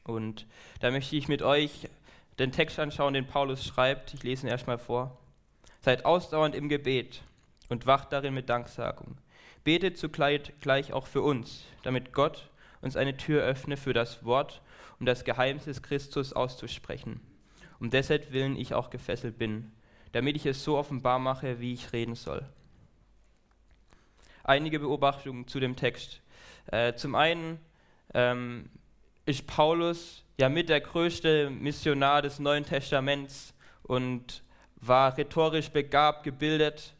Und 0.04 0.46
da 0.80 0.90
möchte 0.90 1.16
ich 1.16 1.28
mit 1.28 1.42
euch 1.42 1.88
den 2.38 2.52
Text 2.52 2.78
anschauen, 2.78 3.14
den 3.14 3.26
Paulus 3.26 3.64
schreibt. 3.64 4.12
Ich 4.12 4.22
lese 4.22 4.46
ihn 4.46 4.50
erstmal 4.50 4.78
vor. 4.78 5.18
Seid 5.80 6.04
ausdauernd 6.04 6.54
im 6.54 6.68
Gebet 6.68 7.22
und 7.68 7.86
wacht 7.86 8.12
darin 8.12 8.34
mit 8.34 8.48
Danksagung. 8.48 9.18
Betet 9.64 9.96
zugleich 9.96 10.52
gleich 10.60 10.92
auch 10.92 11.06
für 11.06 11.22
uns, 11.22 11.64
damit 11.82 12.12
Gott 12.12 12.50
uns 12.80 12.96
eine 12.96 13.16
Tür 13.16 13.42
öffne 13.42 13.76
für 13.76 13.92
das 13.92 14.24
Wort, 14.24 14.60
um 15.00 15.06
das 15.06 15.24
Geheimnis 15.24 15.64
des 15.64 15.82
Christus 15.82 16.32
auszusprechen. 16.32 17.20
Um 17.80 17.90
deshalb 17.90 18.32
willen 18.32 18.56
ich 18.56 18.74
auch 18.74 18.90
gefesselt 18.90 19.38
bin, 19.38 19.72
damit 20.12 20.36
ich 20.36 20.46
es 20.46 20.62
so 20.62 20.76
offenbar 20.76 21.18
mache, 21.18 21.60
wie 21.60 21.72
ich 21.72 21.92
reden 21.92 22.14
soll. 22.14 22.44
Einige 24.44 24.78
Beobachtungen 24.78 25.48
zu 25.48 25.58
dem 25.58 25.74
Text. 25.74 26.20
Äh, 26.66 26.94
zum 26.94 27.14
einen 27.14 27.58
ähm, 28.12 28.68
ist 29.26 29.46
Paulus 29.46 30.24
ja 30.38 30.48
mit 30.48 30.68
der 30.68 30.80
größte 30.80 31.50
Missionar 31.50 32.22
des 32.22 32.38
Neuen 32.38 32.64
Testaments 32.64 33.54
und 33.82 34.42
war 34.76 35.16
rhetorisch 35.16 35.70
begabt, 35.70 36.24
gebildet, 36.24 36.94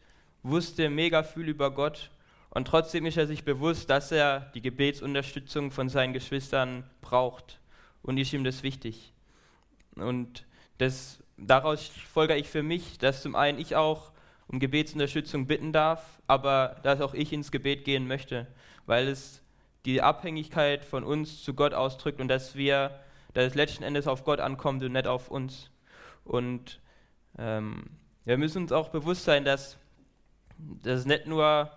wusste 0.45 0.89
mega 0.91 1.25
viel 1.25 1.49
über 1.49 1.73
Gott 1.73 2.11
und 2.51 2.69
trotzdem 2.69 3.05
ist 3.07 3.17
er 3.17 3.27
sich 3.27 3.45
bewusst, 3.45 3.91
dass 3.91 4.13
er 4.13 4.53
die 4.55 4.63
Gebetsunterstützung 4.63 5.73
von 5.73 5.89
seinen 5.89 6.13
Geschwistern 6.13 6.89
braucht 7.01 7.59
und 8.03 8.19
ist 8.19 8.33
ihm 8.33 8.45
das 8.45 8.63
wichtig. 8.63 9.13
Und 9.97 10.45
das, 10.79 11.23
daraus 11.37 11.89
folge 11.89 12.37
ich 12.37 12.49
für 12.49 12.63
mich, 12.63 12.99
dass 12.99 13.23
zum 13.23 13.35
einen 13.35 13.59
ich 13.59 13.75
auch 13.75 14.13
um 14.47 14.61
Gebetsunterstützung 14.61 15.47
bitten 15.47 15.73
darf, 15.73 16.21
aber 16.27 16.77
dass 16.85 17.01
auch 17.01 17.15
ich 17.15 17.33
ins 17.33 17.51
Gebet 17.51 17.85
gehen 17.85 18.07
möchte, 18.07 18.47
weil 18.87 19.09
es 19.09 19.43
die 19.85 20.03
Abhängigkeit 20.03 20.85
von 20.85 21.03
uns 21.03 21.43
zu 21.43 21.55
Gott 21.55 21.75
ausdrückt 21.75 22.21
und 22.21 22.29
dass 22.29 22.55
wir, 22.55 23.01
dass 23.33 23.47
es 23.47 23.55
letzten 23.55 23.83
Endes 23.83 24.07
auf 24.07 24.25
Gott 24.25 24.41
ankommt 24.41 24.83
und 24.83 24.93
nicht 24.93 25.07
auf 25.07 25.31
uns. 25.31 25.71
Und 26.25 26.81
ähm, 27.39 27.91
wir 28.25 28.39
müssen 28.39 28.63
uns 28.63 28.73
auch 28.73 28.91
bewusst 28.91 29.25
sein, 29.25 29.45
dass 29.45 29.79
das 30.83 31.05
nicht 31.05 31.27
nur 31.27 31.71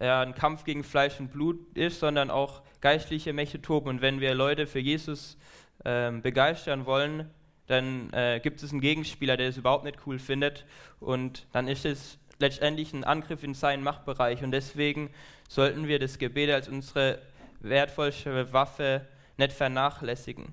ja, 0.00 0.20
ein 0.20 0.34
Kampf 0.34 0.64
gegen 0.64 0.84
Fleisch 0.84 1.20
und 1.20 1.32
Blut 1.32 1.58
ist, 1.76 2.00
sondern 2.00 2.30
auch 2.30 2.62
geistliche 2.80 3.32
Mächte 3.32 3.62
toben. 3.62 3.88
Und 3.88 4.02
wenn 4.02 4.20
wir 4.20 4.34
Leute 4.34 4.66
für 4.66 4.80
Jesus 4.80 5.38
ähm, 5.84 6.22
begeistern 6.22 6.86
wollen, 6.86 7.30
dann 7.66 8.12
äh, 8.12 8.40
gibt 8.42 8.62
es 8.62 8.72
einen 8.72 8.80
Gegenspieler, 8.80 9.36
der 9.36 9.48
es 9.48 9.56
überhaupt 9.56 9.84
nicht 9.84 9.98
cool 10.06 10.18
findet. 10.18 10.66
Und 11.00 11.46
dann 11.52 11.68
ist 11.68 11.84
es 11.84 12.18
letztendlich 12.38 12.92
ein 12.92 13.04
Angriff 13.04 13.44
in 13.44 13.54
seinen 13.54 13.82
Machtbereich. 13.82 14.42
Und 14.42 14.50
deswegen 14.50 15.10
sollten 15.48 15.86
wir 15.86 15.98
das 15.98 16.18
Gebet 16.18 16.50
als 16.50 16.68
unsere 16.68 17.20
wertvollste 17.60 18.52
Waffe 18.52 19.06
nicht 19.36 19.52
vernachlässigen. 19.52 20.52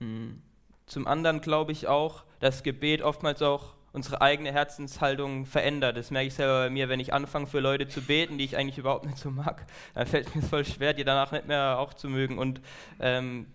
Hm. 0.00 0.42
Zum 0.86 1.06
anderen 1.06 1.40
glaube 1.40 1.72
ich 1.72 1.86
auch, 1.86 2.24
dass 2.40 2.62
Gebet 2.62 3.02
oftmals 3.02 3.42
auch 3.42 3.74
unsere 3.98 4.22
eigene 4.22 4.52
Herzenshaltung 4.52 5.44
verändert. 5.44 5.96
Das 5.96 6.12
merke 6.12 6.28
ich 6.28 6.34
selber 6.34 6.60
bei 6.60 6.70
mir, 6.70 6.88
wenn 6.88 7.00
ich 7.00 7.12
anfange 7.12 7.48
für 7.48 7.58
Leute 7.58 7.88
zu 7.88 8.00
beten, 8.00 8.38
die 8.38 8.44
ich 8.44 8.56
eigentlich 8.56 8.78
überhaupt 8.78 9.06
nicht 9.06 9.18
so 9.18 9.30
mag, 9.30 9.66
dann 9.94 10.06
fällt 10.06 10.34
mir 10.36 10.42
voll 10.42 10.64
schwer, 10.64 10.94
die 10.94 11.02
danach 11.02 11.32
nicht 11.32 11.48
mehr 11.48 11.80
auch 11.80 11.92
zu 11.92 12.08
mögen 12.08 12.38
und 12.38 12.60
ähm, 13.00 13.46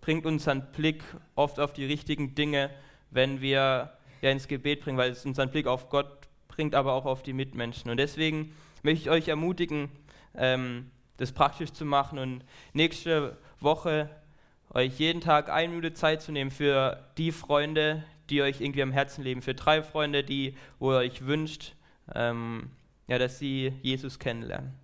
bringt 0.00 0.24
unseren 0.24 0.70
Blick 0.70 1.02
oft 1.34 1.58
auf 1.58 1.72
die 1.72 1.84
richtigen 1.84 2.36
Dinge, 2.36 2.70
wenn 3.10 3.40
wir 3.40 3.92
ja 4.20 4.30
ins 4.30 4.46
Gebet 4.46 4.82
bringen, 4.82 4.98
weil 4.98 5.10
es 5.10 5.26
unseren 5.26 5.50
Blick 5.50 5.66
auf 5.66 5.90
Gott 5.90 6.28
bringt, 6.46 6.76
aber 6.76 6.92
auch 6.92 7.04
auf 7.04 7.24
die 7.24 7.32
Mitmenschen. 7.32 7.90
Und 7.90 7.96
deswegen 7.96 8.54
möchte 8.82 9.02
ich 9.02 9.10
euch 9.10 9.26
ermutigen, 9.26 9.90
ähm, 10.36 10.92
das 11.16 11.32
praktisch 11.32 11.72
zu 11.72 11.84
machen 11.84 12.20
und 12.20 12.44
nächste 12.72 13.36
Woche 13.58 14.08
euch 14.72 14.96
jeden 15.00 15.20
Tag 15.20 15.50
eine 15.50 15.68
Minute 15.68 15.92
Zeit 15.92 16.22
zu 16.22 16.30
nehmen 16.30 16.52
für 16.52 17.02
die 17.16 17.32
Freunde, 17.32 18.04
die 18.30 18.42
euch 18.42 18.60
irgendwie 18.60 18.82
am 18.82 18.92
Herzen 18.92 19.22
leben, 19.24 19.42
für 19.42 19.54
drei 19.54 19.82
Freunde, 19.82 20.24
die, 20.24 20.56
wo 20.78 20.92
ihr 20.92 20.98
euch 20.98 21.26
wünscht, 21.26 21.74
ähm, 22.14 22.70
ja, 23.06 23.18
dass 23.18 23.38
sie 23.38 23.72
Jesus 23.82 24.18
kennenlernen. 24.18 24.74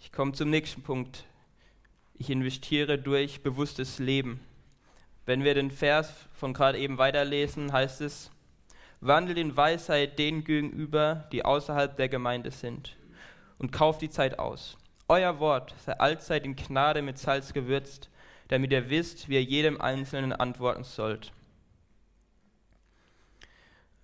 Ich 0.00 0.12
komme 0.12 0.32
zum 0.32 0.50
nächsten 0.50 0.82
Punkt. 0.82 1.24
Ich 2.14 2.30
investiere 2.30 2.98
durch 2.98 3.42
bewusstes 3.42 3.98
Leben. 3.98 4.40
Wenn 5.24 5.44
wir 5.44 5.54
den 5.54 5.70
Vers 5.70 6.12
von 6.32 6.52
gerade 6.52 6.78
eben 6.78 6.98
weiterlesen, 6.98 7.72
heißt 7.72 8.00
es, 8.00 8.30
wandelt 9.00 9.38
in 9.38 9.56
Weisheit 9.56 10.18
denen 10.18 10.44
gegenüber, 10.44 11.28
die 11.32 11.44
außerhalb 11.44 11.96
der 11.96 12.08
Gemeinde 12.08 12.50
sind, 12.50 12.96
und 13.58 13.72
kauft 13.72 14.02
die 14.02 14.10
Zeit 14.10 14.38
aus. 14.38 14.76
Euer 15.10 15.40
Wort 15.40 15.74
sei 15.84 15.98
allzeit 15.98 16.44
in 16.44 16.54
Gnade 16.54 17.02
mit 17.02 17.18
Salz 17.18 17.52
gewürzt, 17.52 18.08
damit 18.46 18.70
ihr 18.70 18.90
wisst, 18.90 19.28
wie 19.28 19.34
ihr 19.34 19.42
jedem 19.42 19.80
Einzelnen 19.80 20.32
antworten 20.32 20.84
sollt. 20.84 21.32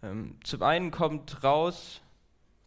Ähm, 0.02 0.36
zum 0.42 0.64
einen 0.64 0.90
kommt 0.90 1.44
raus, 1.44 2.00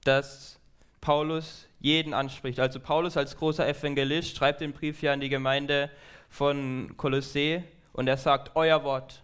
dass 0.06 0.58
Paulus 1.02 1.67
jeden 1.82 2.13
anspricht. 2.13 2.62
Also 2.62 2.80
Paulus 2.80 3.17
als 3.17 3.36
großer 3.36 3.67
Evangelist 3.67 4.38
schreibt 4.38 4.62
den 4.62 4.71
Brief 4.71 5.02
ja 5.02 5.12
an 5.12 5.19
die 5.19 5.28
Gemeinde 5.28 5.89
von 6.30 6.93
Kolossee 6.95 7.65
und 7.91 8.08
er 8.08 8.15
sagt, 8.15 8.56
euer 8.56 8.86
Wort. 8.86 9.21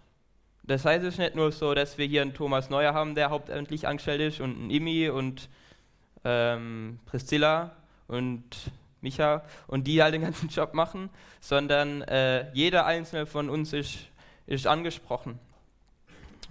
Das 0.63 0.83
heißt 0.83 1.05
es 1.05 1.13
ist 1.13 1.19
nicht 1.19 1.35
nur 1.35 1.53
so, 1.53 1.73
dass 1.73 1.97
wir 1.97 2.05
hier 2.05 2.21
einen 2.21 2.33
Thomas 2.33 2.69
Neuer 2.69 2.93
haben, 2.93 3.15
der 3.15 3.29
hauptamtlich 3.29 3.87
angestellt 3.87 4.19
ist 4.19 4.41
und 4.41 4.57
einen 4.57 4.69
Imi 4.71 5.07
und 5.07 5.47
ähm, 6.25 6.99
Priscilla 7.05 7.77
und 8.09 8.43
Micha 9.05 9.43
und 9.67 9.87
die 9.87 10.03
halt 10.03 10.13
den 10.13 10.23
ganzen 10.23 10.49
Job 10.49 10.73
machen, 10.73 11.09
sondern 11.39 12.01
äh, 12.01 12.51
jeder 12.53 12.85
einzelne 12.85 13.25
von 13.25 13.49
uns 13.49 13.71
ist, 13.71 13.99
ist 14.47 14.67
angesprochen. 14.67 15.39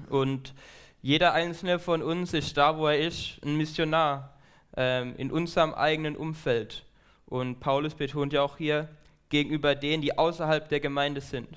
Und 0.08 0.54
jeder 1.02 1.34
einzelne 1.34 1.78
von 1.78 2.02
uns 2.02 2.32
ist 2.32 2.56
da, 2.56 2.78
wo 2.78 2.86
er 2.86 2.98
ist, 2.98 3.38
ein 3.44 3.56
Missionar 3.56 4.32
ähm, 4.76 5.14
in 5.18 5.30
unserem 5.30 5.74
eigenen 5.74 6.16
Umfeld. 6.16 6.84
Und 7.26 7.60
Paulus 7.60 7.94
betont 7.94 8.32
ja 8.32 8.42
auch 8.42 8.56
hier 8.56 8.88
gegenüber 9.28 9.74
denen, 9.74 10.02
die 10.02 10.16
außerhalb 10.16 10.68
der 10.68 10.80
Gemeinde 10.80 11.20
sind. 11.20 11.48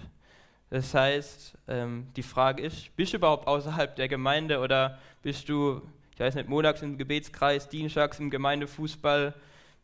Das 0.70 0.94
heißt, 0.94 1.58
ähm, 1.68 2.08
die 2.16 2.24
Frage 2.24 2.64
ist, 2.64 2.96
bist 2.96 3.14
du 3.14 3.18
überhaupt 3.18 3.48
außerhalb 3.48 3.96
der 3.96 4.08
Gemeinde 4.08 4.60
oder 4.60 5.00
bist 5.22 5.48
du, 5.48 5.82
ich 6.14 6.20
weiß 6.20 6.36
nicht, 6.36 6.50
montags 6.50 6.82
im 6.82 6.98
Gebetskreis, 6.98 7.70
dienstags 7.70 8.20
im 8.20 8.30
Gemeindefußball, 8.30 9.34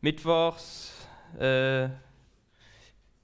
mittwochs 0.01 1.02
äh, 1.39 1.89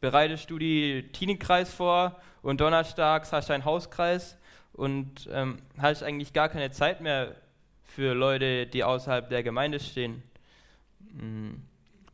bereitest 0.02 0.50
du 0.50 0.58
die 0.58 1.10
Teenie-Kreis 1.12 1.74
vor 1.74 2.20
und 2.42 2.62
donnerstags 2.62 3.34
hast 3.34 3.50
du 3.50 3.54
einen 3.54 3.66
Hauskreis 3.66 4.38
und 4.74 5.30
ähm, 5.32 5.60
hast 5.78 6.04
eigentlich 6.04 6.34
gar 6.34 6.50
keine 6.50 6.72
Zeit 6.72 7.02
mehr 7.02 7.36
für 7.84 8.14
Leute, 8.14 8.66
die 8.68 8.84
außerhalb 8.84 9.30
der 9.30 9.44
Gemeinde 9.44 9.80
stehen. 9.80 10.24
Mhm. 11.00 11.64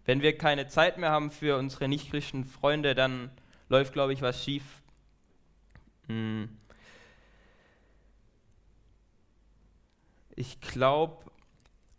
Wenn 0.05 0.21
wir 0.21 0.37
keine 0.37 0.67
Zeit 0.67 0.97
mehr 0.97 1.11
haben 1.11 1.31
für 1.31 1.57
unsere 1.57 1.87
nichtchristlichen 1.87 2.45
Freunde, 2.45 2.95
dann 2.95 3.31
läuft, 3.69 3.93
glaube 3.93 4.13
ich, 4.13 4.21
was 4.21 4.43
schief. 4.43 4.63
Mhm. 6.07 6.49
Ich 10.35 10.59
glaube, 10.59 11.23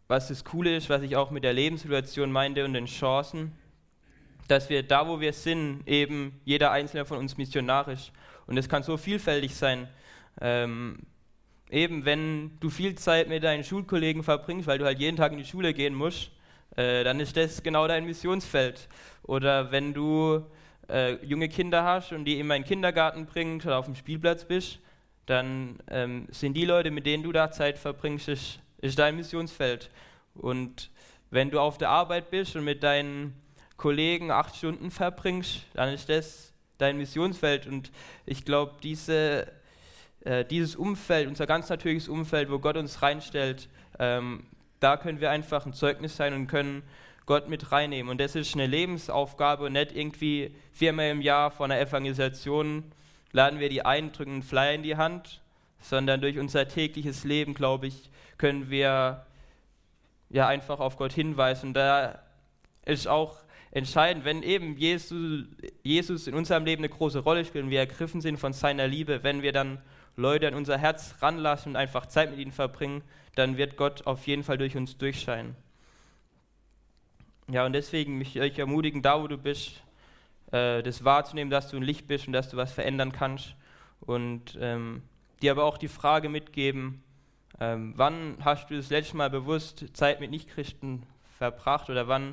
was 0.09 0.29
das 0.29 0.45
Coole 0.45 0.77
ist, 0.77 0.89
was 0.89 1.03
ich 1.03 1.17
auch 1.17 1.31
mit 1.31 1.43
der 1.43 1.53
Lebenssituation 1.53 2.31
meinte 2.31 2.65
und 2.65 2.75
den 2.75 2.87
Chancen, 2.87 3.53
dass 4.47 4.71
wir 4.71 4.83
da, 4.83 5.09
wo 5.09 5.21
wir 5.21 5.33
sind, 5.33 5.83
eben 5.87 6.41
jeder 6.45 6.71
einzelne 6.71 7.05
von 7.05 7.19
uns 7.19 7.37
missionarisch. 7.37 8.13
Und 8.47 8.57
es 8.57 8.69
kann 8.69 8.83
so 8.83 8.97
vielfältig 8.97 9.55
sein. 9.55 9.89
Ähm, 10.41 10.99
eben, 11.71 12.05
wenn 12.05 12.59
du 12.61 12.71
viel 12.71 12.95
Zeit 12.95 13.29
mit 13.29 13.43
deinen 13.43 13.65
Schulkollegen 13.65 14.23
verbringst, 14.23 14.67
weil 14.67 14.79
du 14.79 14.85
halt 14.85 14.99
jeden 14.99 15.17
Tag 15.17 15.33
in 15.33 15.39
die 15.39 15.45
Schule 15.45 15.75
gehen 15.75 15.95
musst, 15.95 16.31
äh, 16.77 17.05
dann 17.05 17.21
ist 17.21 17.37
das 17.37 17.63
genau 17.63 17.89
dein 17.89 18.05
Missionsfeld. 18.05 18.89
Oder 19.23 19.73
wenn 19.73 19.95
du 19.95 20.45
äh, 20.89 21.15
junge 21.25 21.49
Kinder 21.49 21.85
hast 21.85 22.13
und 22.13 22.25
die 22.25 22.39
in 22.39 22.47
meinen 22.47 22.65
Kindergarten 22.65 23.27
bringst 23.27 23.67
oder 23.67 23.79
auf 23.79 23.87
dem 23.87 23.95
Spielplatz 23.95 24.45
bist, 24.45 24.79
dann 25.27 25.79
ähm, 25.91 26.29
sind 26.31 26.55
die 26.55 26.65
Leute, 26.65 26.91
mit 26.91 27.07
denen 27.07 27.23
du 27.23 27.33
da 27.33 27.51
Zeit 27.51 27.79
verbringst, 27.79 28.29
ist, 28.29 28.61
ist 28.79 28.99
dein 28.99 29.17
Missionsfeld. 29.17 29.91
Und 30.35 30.91
wenn 31.31 31.51
du 31.51 31.59
auf 31.59 31.79
der 31.79 31.89
Arbeit 31.89 32.31
bist 32.31 32.55
und 32.55 32.65
mit 32.65 32.83
deinen 32.83 33.35
Kollegen 33.77 34.31
acht 34.31 34.57
Stunden 34.57 34.91
verbringst, 34.91 35.63
dann 35.75 35.93
ist 35.93 36.09
das 36.09 36.53
dein 36.79 36.97
Missionsfeld. 36.97 37.67
Und 37.67 37.91
ich 38.25 38.45
glaube, 38.45 38.75
diese, 38.83 39.53
äh, 40.25 40.45
dieses 40.45 40.77
Umfeld, 40.77 41.29
unser 41.29 41.47
ganz 41.47 41.69
natürliches 41.69 42.09
Umfeld, 42.09 42.51
wo 42.51 42.59
Gott 42.59 42.77
uns 42.77 43.03
reinstellt, 43.03 43.69
ähm, 43.99 44.47
da 44.81 44.97
können 44.97 45.21
wir 45.21 45.31
einfach 45.31 45.67
ein 45.67 45.73
Zeugnis 45.73 46.17
sein 46.17 46.35
und 46.35 46.47
können 46.47 46.83
Gott 47.25 47.49
mit 47.49 47.73
reinnehmen. 47.73 48.11
Und 48.11 48.21
das 48.21 48.37
ist 48.37 48.55
eine 48.55 48.67
Lebensaufgabe 48.67 49.65
und 49.65 49.73
nicht 49.73 49.93
irgendwie 49.97 50.55
viermal 50.73 51.11
im 51.11 51.21
Jahr 51.21 51.51
von 51.51 51.71
einer 51.71 51.81
Evangelisation 51.81 52.93
laden 53.33 53.59
wir 53.59 53.69
die 53.69 53.85
ein, 53.85 54.13
drücken 54.13 54.33
einen 54.33 54.43
Flyer 54.43 54.75
in 54.75 54.83
die 54.83 54.97
Hand, 54.97 55.43
sondern 55.81 56.21
durch 56.21 56.39
unser 56.39 56.69
tägliches 56.69 57.25
Leben, 57.25 57.53
glaube 57.55 57.89
ich, 57.89 58.11
können 58.39 58.71
wir 58.71 59.27
ja 60.31 60.47
einfach 60.47 60.81
auf 60.81 60.97
Gott 60.97 61.13
hinweisen. 61.13 61.69
Und 61.69 61.75
da 61.75 62.21
ist 62.85 63.09
auch 63.09 63.39
entscheidend, 63.77 64.25
wenn 64.25 64.43
eben 64.43 64.79
Jesus, 64.79 65.45
Jesus 65.83 66.27
in 66.27 66.35
unserem 66.35 66.65
Leben 66.65 66.81
eine 66.81 66.89
große 66.89 67.19
Rolle 67.19 67.45
spielt 67.45 67.65
und 67.65 67.71
wir 67.71 67.81
ergriffen 67.81 68.23
sind 68.23 68.39
von 68.39 68.55
seiner 68.55 68.87
Liebe, 68.87 69.23
wenn 69.23 69.43
wir 69.43 69.53
dann 69.53 69.83
Leute 70.17 70.49
an 70.49 70.55
unser 70.55 70.79
Herz 70.79 71.17
ranlassen 71.21 71.73
und 71.73 71.77
einfach 71.77 72.07
Zeit 72.07 72.31
mit 72.31 72.39
ihnen 72.39 72.53
verbringen, 72.53 73.03
dann 73.35 73.59
wird 73.59 73.77
Gott 73.77 74.07
auf 74.07 74.27
jeden 74.27 74.45
Fall 74.45 74.57
durch 74.57 74.79
uns 74.79 74.97
durchscheinen. 74.97 75.57
Ja, 77.51 77.67
und 77.67 77.75
deswegen 77.75 78.17
möchte 78.17 78.39
ich 78.39 78.53
euch 78.53 78.59
ermutigen, 78.59 79.03
da 79.03 79.23
wo 79.23 79.29
du 79.29 79.37
bist, 79.37 79.83
äh, 80.53 80.83
das 80.83 81.05
wahrzunehmen, 81.05 81.51
dass 81.51 81.69
du 81.69 81.77
ein 81.77 81.83
Licht 81.83 82.09
bist 82.09 82.27
und 82.27 82.33
dass 82.33 82.49
du 82.49 82.57
was 82.57 82.73
verändern 82.73 83.13
kannst. 83.13 83.57
Und 84.01 84.57
ähm, 84.59 85.03
dir 85.43 85.51
aber 85.51 85.65
auch 85.65 85.77
die 85.77 85.89
Frage 85.89 86.31
mitgeben, 86.31 87.05
ähm, 87.61 87.93
wann 87.95 88.39
hast 88.41 88.71
du 88.71 88.77
das 88.77 88.89
letzte 88.89 89.19
Mal 89.19 89.29
bewusst 89.29 89.85
Zeit 89.93 90.21
mit 90.21 90.31
Nichtchristen 90.31 91.03
verbracht 91.37 91.91
oder 91.91 92.09
wann 92.09 92.33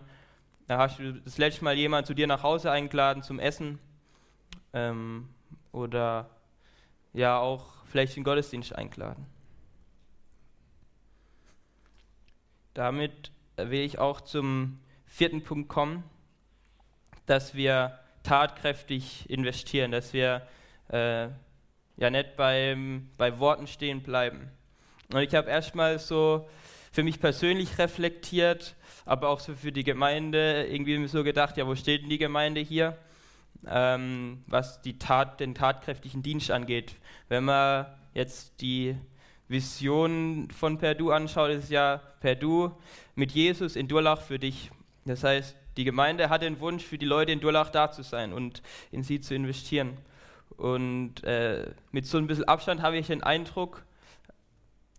da 0.68 0.78
hast 0.78 1.00
du 1.00 1.14
das 1.14 1.38
letzte 1.38 1.64
Mal 1.64 1.76
jemand 1.76 2.08
zu 2.08 2.14
dir 2.14 2.28
nach 2.28 2.44
Hause 2.44 2.72
eingeladen 2.72 3.24
zum 3.24 3.40
Essen 3.40 3.80
ähm, 4.74 5.30
oder 5.72 6.30
ja 7.14 7.38
auch 7.38 7.74
vielleicht 7.86 8.16
den 8.16 8.24
Gottesdienst 8.24 8.74
eingeladen. 8.74 9.26
Damit 12.74 13.32
will 13.56 13.82
ich 13.82 14.00
auch 14.00 14.22
zum 14.22 14.80
vierten 15.06 15.44
Punkt 15.44 15.70
kommen, 15.70 16.04
dass 17.26 17.54
wir 17.54 18.00
tatkräftig 18.24 19.30
investieren, 19.30 19.92
dass 19.92 20.14
wir 20.14 20.48
äh, 20.90 21.28
ja 21.98 22.10
nicht 22.10 22.36
beim, 22.36 23.10
bei 23.18 23.38
Worten 23.40 23.68
stehen 23.68 24.02
bleiben. 24.02 24.50
Und 25.14 25.22
ich 25.22 25.36
habe 25.36 25.50
erstmal 25.50 26.00
so 26.00 26.50
für 26.94 27.02
mich 27.02 27.20
persönlich 27.20 27.80
reflektiert, 27.80 28.76
aber 29.06 29.30
auch 29.30 29.40
so 29.40 29.56
für 29.56 29.72
die 29.72 29.84
Gemeinde 29.84 30.68
irgendwie 30.68 31.08
so 31.08 31.24
gedacht, 31.24 31.58
ja, 31.58 31.66
wo 31.66 31.74
steht 31.74 32.04
denn 32.04 32.10
die 32.10 32.20
Gemeinde 32.20 32.62
hier? 32.62 32.96
Ähm, 33.68 34.44
was 34.46 34.82
die 34.82 35.00
Tat, 35.00 35.40
den 35.40 35.56
tatkräftigen 35.56 36.22
Dienst 36.22 36.52
angeht. 36.52 36.96
Wenn 37.30 37.46
man 37.46 37.88
jetzt 38.14 38.62
die 38.62 38.96
Vision 39.48 40.50
von 40.52 40.78
Perdu 40.78 41.10
anschaut, 41.10 41.50
ist 41.50 41.72
ja 41.72 42.00
Perdu 42.20 42.72
mit 43.16 43.32
Jesus 43.32 43.76
in 43.76 43.88
Durlach 43.88 44.22
für 44.22 44.38
dich. 44.38 44.70
Das 45.06 45.24
heißt, 45.24 45.56
die 45.78 45.86
Gemeinde 45.86 46.30
hat 46.30 46.44
den 46.44 46.60
Wunsch, 46.60 46.84
für 46.84 47.00
die 47.00 47.08
Leute 47.08 47.32
in 47.32 47.40
Durlach 47.40 47.70
da 47.70 47.90
zu 47.90 48.04
sein 48.04 48.34
und 48.34 48.62
in 48.92 49.02
sie 49.02 49.20
zu 49.20 49.34
investieren. 49.34 49.98
Und 50.58 51.24
äh, 51.24 51.72
mit 51.92 52.06
so 52.06 52.20
ein 52.20 52.28
bisschen 52.28 52.48
Abstand 52.48 52.84
habe 52.84 52.98
ich 52.98 53.08
den 53.08 53.24
Eindruck, 53.24 53.84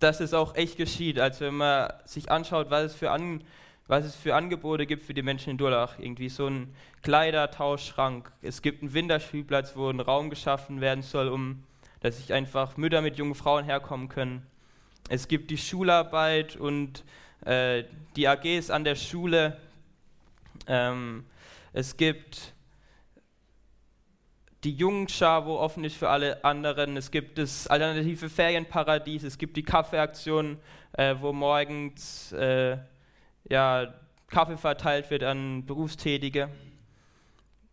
dass 0.01 0.21
es 0.21 0.35
auch 0.35 0.55
echt 0.55 0.77
geschieht. 0.77 1.19
Also 1.19 1.47
wenn 1.47 1.57
man 1.57 1.93
sich 2.05 2.31
anschaut, 2.31 2.71
was 2.71 2.85
es 2.85 2.95
für, 2.95 3.11
An 3.11 3.45
was 3.87 4.05
es 4.05 4.17
für 4.17 4.35
Angebote 4.35 4.87
gibt 4.87 5.03
für 5.03 5.15
die 5.15 5.23
Menschen 5.23 5.51
in 5.51 5.59
Durlach. 5.59 5.99
Irgendwie 5.99 6.29
so 6.29 6.47
ein 6.47 6.75
Kleidertauschschrank. 7.03 8.33
Es 8.43 8.63
gibt 8.63 8.83
einen 8.83 8.95
Winterspielplatz, 8.95 9.77
wo 9.77 9.91
ein 9.91 10.01
Raum 10.01 10.31
geschaffen 10.31 10.81
werden 10.81 11.03
soll, 11.03 11.29
um 11.29 11.63
dass 12.05 12.19
sich 12.19 12.35
einfach 12.35 12.77
Mütter 12.77 13.01
mit 13.01 13.17
jungen 13.17 13.35
Frauen 13.35 13.65
herkommen 13.65 14.11
können. 14.11 14.47
Es 15.09 15.27
gibt 15.27 15.51
die 15.51 15.57
Schularbeit 15.57 16.55
und 16.55 17.03
äh, 17.47 17.85
die 18.17 18.29
AGs 18.29 18.71
an 18.71 18.85
der 18.85 18.95
Schule. 18.95 19.57
Ähm, 20.67 21.25
es 21.73 21.97
gibt 21.97 22.54
die 24.65 24.73
Jugendschar, 24.73 25.45
wo 25.47 25.57
offen 25.57 25.85
ist 25.85 25.97
für 25.97 26.09
alle 26.09 26.43
anderen. 26.43 26.97
Es 26.97 27.11
gibt 27.11 27.39
das 27.39 27.67
alternative 27.67 28.31
Ferienparadies. 28.31 29.23
Es 29.23 29.37
gibt 29.37 29.57
die 29.57 29.63
Kaffeeaktion, 29.63 30.59
äh, 30.93 31.15
wo 31.21 31.33
morgens 31.33 32.33
äh, 32.33 32.79
ja, 33.49 33.95
Kaffee 34.29 34.57
verteilt 34.57 35.11
wird 35.11 35.23
an 35.23 35.67
Berufstätige. 35.67 36.49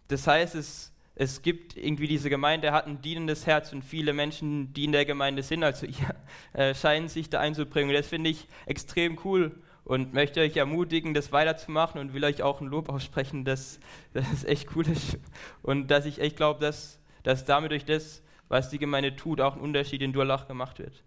Das 0.10 0.28
heißt, 0.28 0.56
es, 0.56 0.94
es 1.16 1.42
gibt 1.42 1.78
irgendwie 1.78 2.08
diese 2.08 2.30
Gemeinde, 2.30 2.74
hat 2.74 2.88
ein 2.88 3.02
dienendes 3.02 3.48
Herz 3.48 3.72
und 3.72 3.84
viele 3.84 4.12
Menschen, 4.12 4.74
die 4.74 4.84
in 4.84 4.92
der 4.92 5.06
Gemeinde 5.06 5.44
sind, 5.44 5.64
also 5.64 5.86
ihr, 6.54 6.60
äh, 6.60 6.76
scheinen 6.76 7.08
sich 7.08 7.30
da 7.30 7.40
einzubringen. 7.40 7.94
das 7.94 8.08
finde 8.08 8.32
ich 8.32 8.48
extrem 8.66 9.18
cool 9.24 9.56
und 9.92 10.14
möchte 10.14 10.40
euch 10.40 10.56
ermutigen, 10.56 11.14
das 11.14 11.34
weiterzumachen 11.34 12.00
und 12.00 12.14
will 12.14 12.24
euch 12.24 12.42
auch 12.44 12.62
ein 12.62 12.68
Lob 12.68 12.88
aussprechen, 12.88 13.44
dass, 13.44 13.78
es 14.14 14.46
echt 14.46 14.74
cool 14.74 14.88
ist 14.88 15.18
und 15.64 15.92
dass 15.92 16.06
ich 16.06 16.22
echt 16.22 16.38
glaube, 16.38 16.62
dass, 16.62 16.98
dass 17.24 17.44
damit 17.44 17.72
durch 17.72 17.84
das, 17.84 18.24
was 18.48 18.70
die 18.70 18.80
Gemeinde 18.80 19.18
tut, 19.18 19.42
auch 19.42 19.58
ein 19.58 19.60
Unterschied 19.60 20.02
in 20.02 20.14
Durlach 20.14 20.48
gemacht 20.48 20.80
wird. 20.80 21.04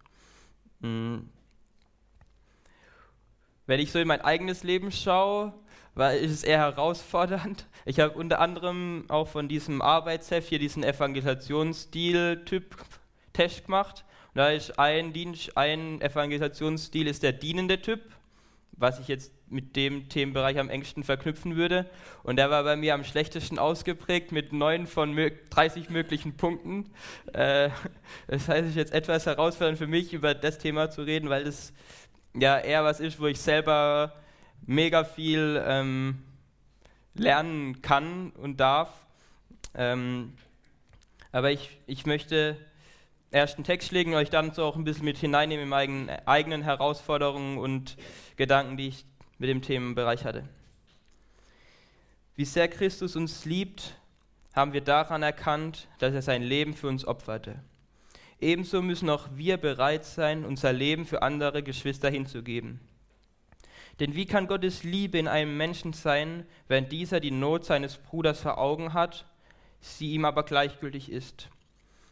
Mhm. 0.81 1.31
Wenn 3.64 3.81
ich 3.81 3.90
so 3.90 3.99
in 3.99 4.07
mein 4.07 4.20
eigenes 4.20 4.64
Leben 4.64 4.92
schaue, 4.92 5.55
war, 5.94 6.12
ist 6.12 6.33
es 6.33 6.44
eher 6.44 6.59
herausfordernd. 6.59 7.66
Ich 7.87 8.01
habe 8.01 8.18
unter 8.18 8.38
anderem 8.38 9.05
auch 9.09 9.29
von 9.29 9.49
diesem 9.49 9.81
Arbeitsheft 9.81 10.49
hier 10.49 10.59
diesen 10.59 10.83
Evangelisationsstil-Typ 10.83 12.77
Test 13.33 13.64
gemacht. 13.64 14.05
Und 14.35 14.38
da 14.38 14.51
ist 14.51 14.79
ein, 14.79 15.14
Dienst, 15.14 15.57
ein 15.57 16.03
Evangelisationsstil 16.03 17.07
ist 17.07 17.23
der 17.23 17.33
dienende 17.33 17.81
Typ 17.81 18.01
was 18.76 18.98
ich 18.98 19.08
jetzt 19.08 19.32
mit 19.48 19.76
dem 19.76 20.08
Themenbereich 20.08 20.58
am 20.58 20.68
engsten 20.68 21.04
verknüpfen 21.04 21.56
würde. 21.56 21.88
Und 22.22 22.37
der 22.37 22.50
war 22.50 22.64
bei 22.64 22.76
mir 22.76 22.94
am 22.94 23.04
schlechtesten 23.04 23.58
ausgeprägt 23.58 24.32
mit 24.32 24.52
neun 24.52 24.87
von 24.87 25.16
30 25.50 25.90
möglichen 25.90 26.37
Punkten. 26.37 26.90
Äh, 27.32 27.70
das 28.26 28.48
heißt, 28.48 28.64
es 28.64 28.70
ist 28.70 28.76
jetzt 28.76 28.92
etwas 28.92 29.26
herausfordernd 29.26 29.78
für 29.78 29.87
mich, 29.87 30.12
über 30.12 30.34
das 30.34 30.58
Thema 30.58 30.90
zu 30.90 31.02
reden, 31.02 31.28
weil 31.28 31.44
das 31.44 31.72
ja 32.34 32.58
eher 32.58 32.84
was 32.84 33.00
ist, 33.00 33.20
wo 33.20 33.26
ich 33.26 33.40
selber 33.40 34.14
mega 34.66 35.04
viel 35.04 35.62
ähm, 35.66 36.22
lernen 37.14 37.80
kann 37.82 38.30
und 38.30 38.58
darf. 38.58 38.90
Ähm, 39.74 40.34
aber 41.32 41.50
ich, 41.50 41.78
ich 41.87 42.06
möchte 42.06 42.56
ersten 43.35 43.64
Text 43.64 43.90
legen, 43.90 44.14
euch 44.14 44.31
dann 44.31 44.53
so 44.53 44.64
auch 44.64 44.77
ein 44.77 44.85
bisschen 44.85 45.05
mit 45.05 45.18
hineinnehmen 45.18 45.64
in 45.64 45.68
meine 45.68 46.27
eigenen 46.29 46.62
Herausforderungen 46.62 47.59
und 47.59 47.97
Gedanken, 48.37 48.77
die 48.77 48.88
ich 48.88 49.05
mit 49.38 49.51
dem 49.51 49.61
Themenbereich 49.61 50.25
hatte. 50.25 50.49
Wie 52.37 52.44
sehr 52.44 52.68
Christus 52.68 53.16
uns 53.16 53.44
liebt, 53.44 53.97
haben 54.55 54.73
wir 54.73 54.81
daran 54.81 55.23
erkannt, 55.23 55.88
dass 55.99 56.14
er 56.14 56.23
sein 56.23 56.42
Leben 56.42 56.75
für 56.75 56.87
uns 56.88 57.05
opferte. 57.05 57.57
Ebenso 58.40 58.83
müssen 58.83 59.11
auch 59.11 59.29
wir 59.35 59.57
bereit 59.57 60.05
sein, 60.05 60.44
unser 60.44 60.73
Leben 60.73 61.05
für 61.05 61.23
andere 61.23 61.62
Geschwister 61.62 62.11
hinzugeben. 62.11 62.81
Denn 64.01 64.14
wie 64.14 64.27
kann 64.27 64.47
Gottes 64.47 64.85
Liebe 64.85 65.18
in 65.18 65.29
einem 65.29 65.57
Menschen 65.57 65.92
sein, 65.92 66.47
wenn 66.68 66.88
dieser 66.88 67.20
die 67.20 67.31
Not 67.31 67.64
seines 67.64 67.97
Bruders 67.97 68.40
vor 68.40 68.59
Augen 68.59 68.92
hat, 68.92 69.25
sie 69.81 70.12
ihm 70.12 70.25
aber 70.25 70.44
gleichgültig 70.44 71.11
ist? 71.11 71.49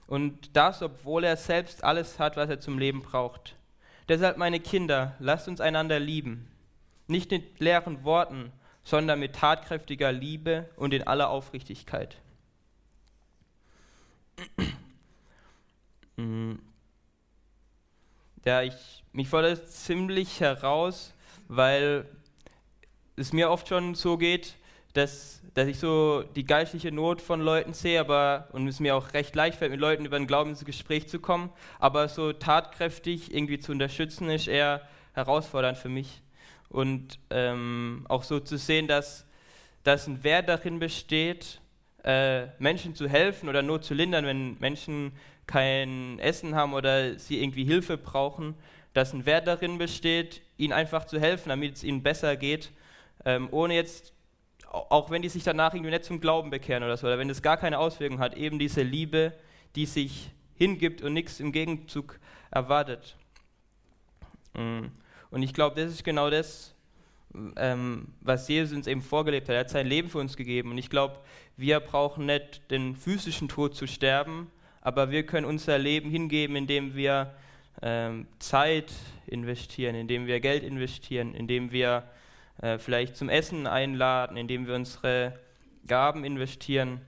Und 0.06 0.56
das, 0.56 0.82
obwohl 0.82 1.24
er 1.24 1.36
selbst 1.36 1.84
alles 1.84 2.18
hat, 2.18 2.36
was 2.36 2.50
er 2.50 2.60
zum 2.60 2.78
Leben 2.78 3.02
braucht. 3.02 3.56
Deshalb, 4.08 4.36
meine 4.36 4.60
Kinder, 4.60 5.14
lasst 5.18 5.48
uns 5.48 5.60
einander 5.60 5.98
lieben. 5.98 6.48
Nicht 7.06 7.30
mit 7.30 7.60
leeren 7.60 8.04
Worten, 8.04 8.52
sondern 8.84 9.20
mit 9.20 9.34
tatkräftiger 9.34 10.12
Liebe 10.12 10.68
und 10.76 10.92
in 10.92 11.06
aller 11.06 11.30
Aufrichtigkeit. 11.30 12.16
Ja, 18.44 18.62
ich, 18.62 19.04
mich 19.12 19.28
fordert 19.28 19.62
es 19.62 19.84
ziemlich 19.84 20.40
heraus, 20.40 21.14
weil 21.46 22.08
es 23.14 23.32
mir 23.32 23.50
oft 23.50 23.68
schon 23.68 23.94
so 23.94 24.18
geht, 24.18 24.56
dass, 24.92 25.42
dass 25.54 25.68
ich 25.68 25.78
so 25.78 26.22
die 26.36 26.44
geistliche 26.44 26.92
Not 26.92 27.20
von 27.20 27.40
Leuten 27.40 27.72
sehe, 27.72 28.00
aber 28.00 28.48
und 28.52 28.66
es 28.68 28.80
mir 28.80 28.94
auch 28.94 29.14
recht 29.14 29.34
leicht 29.34 29.58
fällt, 29.58 29.70
mit 29.70 29.80
Leuten 29.80 30.04
über 30.04 30.18
den 30.18 30.26
Glauben 30.26 30.50
ins 30.50 30.64
Gespräch 30.64 31.08
zu 31.08 31.18
kommen, 31.18 31.50
aber 31.78 32.08
so 32.08 32.32
tatkräftig 32.32 33.34
irgendwie 33.34 33.58
zu 33.58 33.72
unterstützen, 33.72 34.28
ist 34.30 34.48
eher 34.48 34.82
herausfordernd 35.14 35.78
für 35.78 35.88
mich. 35.88 36.22
Und 36.68 37.18
ähm, 37.30 38.06
auch 38.08 38.22
so 38.22 38.40
zu 38.40 38.56
sehen, 38.56 38.86
dass, 38.86 39.26
dass 39.82 40.06
ein 40.06 40.24
Wert 40.24 40.48
darin 40.48 40.78
besteht, 40.78 41.60
äh, 42.04 42.46
Menschen 42.58 42.94
zu 42.94 43.08
helfen 43.08 43.48
oder 43.48 43.62
Not 43.62 43.84
zu 43.84 43.94
lindern, 43.94 44.26
wenn 44.26 44.58
Menschen 44.58 45.12
kein 45.46 46.18
Essen 46.18 46.54
haben 46.54 46.72
oder 46.72 47.18
sie 47.18 47.42
irgendwie 47.42 47.64
Hilfe 47.64 47.98
brauchen, 47.98 48.54
dass 48.94 49.12
ein 49.12 49.26
Wert 49.26 49.46
darin 49.46 49.78
besteht, 49.78 50.42
ihnen 50.56 50.72
einfach 50.72 51.04
zu 51.04 51.20
helfen, 51.20 51.48
damit 51.48 51.76
es 51.76 51.84
ihnen 51.84 52.02
besser 52.02 52.36
geht, 52.36 52.70
ähm, 53.24 53.48
ohne 53.50 53.74
jetzt 53.74 54.12
auch 54.72 55.10
wenn 55.10 55.22
die 55.22 55.28
sich 55.28 55.44
danach 55.44 55.74
irgendwie 55.74 55.90
nicht 55.90 56.04
zum 56.04 56.20
Glauben 56.20 56.50
bekehren 56.50 56.82
oder 56.82 56.96
so, 56.96 57.06
oder 57.06 57.18
wenn 57.18 57.28
es 57.28 57.42
gar 57.42 57.58
keine 57.58 57.78
Auswirkungen 57.78 58.20
hat, 58.20 58.34
eben 58.34 58.58
diese 58.58 58.82
Liebe, 58.82 59.34
die 59.76 59.86
sich 59.86 60.30
hingibt 60.54 61.02
und 61.02 61.12
nichts 61.12 61.40
im 61.40 61.52
Gegenzug 61.52 62.18
erwartet. 62.50 63.16
Mm. 64.54 64.86
Und 65.30 65.42
ich 65.42 65.54
glaube, 65.54 65.80
das 65.80 65.92
ist 65.92 66.04
genau 66.04 66.30
das, 66.30 66.74
ähm, 67.56 68.08
was 68.20 68.48
Jesus 68.48 68.76
uns 68.76 68.86
eben 68.86 69.02
vorgelebt 69.02 69.48
hat. 69.48 69.54
Er 69.54 69.60
hat 69.60 69.70
sein 69.70 69.86
Leben 69.86 70.10
für 70.10 70.18
uns 70.18 70.36
gegeben. 70.36 70.70
Und 70.70 70.78
ich 70.78 70.90
glaube, 70.90 71.18
wir 71.56 71.80
brauchen 71.80 72.26
nicht 72.26 72.70
den 72.70 72.96
physischen 72.96 73.48
Tod 73.48 73.74
zu 73.74 73.86
sterben, 73.86 74.50
aber 74.82 75.10
wir 75.10 75.24
können 75.24 75.46
unser 75.46 75.78
Leben 75.78 76.10
hingeben, 76.10 76.56
indem 76.56 76.94
wir 76.94 77.34
ähm, 77.80 78.26
Zeit 78.38 78.92
investieren, 79.26 79.94
indem 79.94 80.26
wir 80.26 80.40
Geld 80.40 80.62
investieren, 80.62 81.34
indem 81.34 81.72
wir 81.72 82.04
äh, 82.60 82.78
vielleicht 82.78 83.16
zum 83.16 83.28
Essen 83.28 83.66
einladen, 83.66 84.36
indem 84.36 84.66
wir 84.66 84.74
unsere 84.74 85.38
Gaben 85.86 86.24
investieren, 86.24 87.00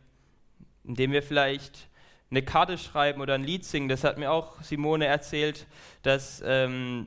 indem 0.85 1.13
wir 1.13 1.23
vielleicht 1.23 1.89
eine 2.31 2.43
Karte 2.43 2.79
schreiben 2.79 3.21
oder 3.21 3.35
ein 3.35 3.45
Lied 3.45 3.65
singen. 3.65 3.89
Das 3.89 4.05
hat 4.05 4.19
mir 4.19 4.31
auch 4.33 4.61
Simone 4.63 5.07
erzählt, 5.07 5.67
dass 6.03 6.43
ähm, 6.45 7.07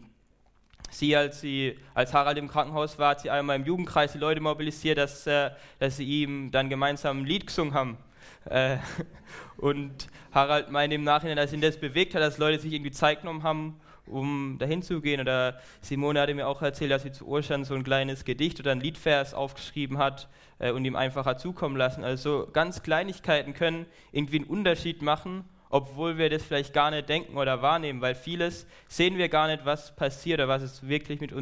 sie, 0.89 1.15
als 1.15 1.41
sie 1.41 1.77
als 1.93 2.13
Harald 2.13 2.37
im 2.37 2.47
Krankenhaus 2.47 2.97
war, 2.97 3.11
hat 3.11 3.21
sie 3.21 3.29
einmal 3.29 3.57
im 3.57 3.65
Jugendkreis 3.65 4.13
die 4.13 4.19
Leute 4.19 4.39
mobilisiert, 4.39 4.97
dass, 4.97 5.27
äh, 5.27 5.51
dass 5.79 5.97
sie 5.97 6.05
ihm 6.05 6.51
dann 6.51 6.69
gemeinsam 6.69 7.21
ein 7.21 7.25
Lied 7.25 7.47
gesungen 7.47 7.73
haben. 7.73 7.97
Äh, 8.45 8.77
und 9.57 10.07
Harald 10.31 10.71
meinte 10.71 10.95
im 10.95 11.03
Nachhinein, 11.03 11.37
dass 11.37 11.51
ihn 11.51 11.61
das 11.61 11.77
bewegt 11.77 12.15
hat, 12.15 12.21
dass 12.21 12.37
Leute 12.37 12.59
sich 12.59 12.71
irgendwie 12.71 12.91
Zeit 12.91 13.21
genommen 13.21 13.43
haben 13.43 13.79
um 14.07 14.57
dahin 14.59 14.81
zu 14.81 15.01
gehen. 15.01 15.19
Oder 15.19 15.59
Simone 15.81 16.19
hatte 16.21 16.33
mir 16.33 16.47
auch 16.47 16.61
erzählt, 16.61 16.91
dass 16.91 17.03
sie 17.03 17.11
zu 17.11 17.27
Urstand 17.27 17.65
so 17.65 17.75
ein 17.75 17.83
kleines 17.83 18.25
Gedicht 18.25 18.59
oder 18.59 18.71
ein 18.71 18.79
Liedvers 18.79 19.33
aufgeschrieben 19.33 19.97
hat 19.97 20.27
äh, 20.59 20.71
und 20.71 20.85
ihm 20.85 20.95
einfacher 20.95 21.37
zukommen 21.37 21.75
lassen. 21.75 22.03
Also 22.03 22.47
ganz 22.51 22.83
Kleinigkeiten 22.83 23.53
können 23.53 23.85
irgendwie 24.11 24.37
einen 24.37 24.47
Unterschied 24.47 25.01
machen, 25.01 25.45
obwohl 25.69 26.17
wir 26.17 26.29
das 26.29 26.43
vielleicht 26.43 26.73
gar 26.73 26.91
nicht 26.91 27.09
denken 27.09 27.37
oder 27.37 27.61
wahrnehmen, 27.61 28.01
weil 28.01 28.15
vieles 28.15 28.67
sehen 28.87 29.17
wir 29.17 29.29
gar 29.29 29.47
nicht, 29.47 29.65
was 29.65 29.95
passiert 29.95 30.39
oder 30.39 30.47
was 30.47 30.61
es 30.61 30.87
wirklich 30.87 31.19
mit, 31.19 31.33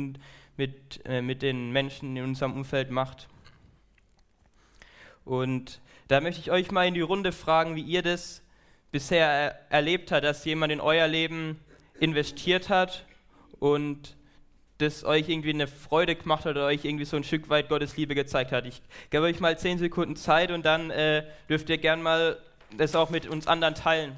mit, 0.58 1.06
äh, 1.06 1.22
mit 1.22 1.42
den 1.42 1.72
Menschen 1.72 2.16
in 2.18 2.24
unserem 2.24 2.54
Umfeld 2.54 2.92
macht. 2.92 3.28
Und 5.24 5.82
da 6.08 6.22
möchte 6.22 6.42
ich 6.42 6.52
euch 6.52 6.72
mal 6.72 6.88
in 6.88 6.94
die 6.94 7.02
Runde 7.02 7.32
fragen, 7.32 7.76
wie 7.76 7.82
ihr 7.82 8.04
das 8.04 8.44
bisher 8.92 9.28
er 9.28 9.60
erlebt 9.70 10.12
habt, 10.12 10.24
dass 10.24 10.46
jemand 10.46 10.72
in 10.72 10.80
euer 10.80 11.08
Leben 11.08 11.60
investiert 12.00 12.70
hat 12.70 13.06
und 13.60 14.16
das 14.78 15.06
euch 15.06 15.30
irgendwie 15.30 15.52
eine 15.52 15.68
Freude 15.68 16.16
gemacht 16.16 16.46
hat 16.46 16.52
oder 16.52 16.66
euch 16.66 16.84
irgendwie 16.84 17.06
so 17.06 17.16
ein 17.16 17.24
Stück 17.24 17.50
weit 17.50 17.70
Gottes 17.70 17.96
Liebe 17.96 18.14
gezeigt 18.14 18.52
hat. 18.52 18.66
Ich 18.66 18.82
gebe 19.10 19.24
euch 19.24 19.40
mal 19.40 19.58
zehn 19.58 19.78
Sekunden 19.78 20.16
Zeit 20.16 20.52
und 20.52 20.66
dann 20.66 20.92
äh, 20.92 21.26
dürft 21.48 21.70
ihr 21.70 21.78
gern 21.78 22.02
mal 22.02 22.38
das 22.78 22.96
auch 22.96 23.10
mit 23.10 23.28
uns 23.28 23.48
anderen 23.48 23.76
teilen. 23.76 24.18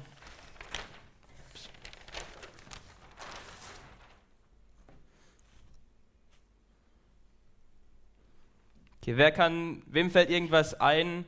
Okay, 9.00 9.16
wer 9.16 9.30
kann, 9.30 9.82
wem 9.86 10.10
fällt 10.10 10.28
irgendwas 10.28 10.78
ein, 10.80 11.24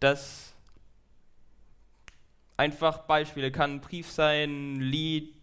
das 0.00 0.52
einfach 2.56 3.06
Beispiele 3.06 3.52
kann 3.52 3.76
ein 3.76 3.80
Brief 3.80 4.10
sein, 4.10 4.80
Lied, 4.80 5.35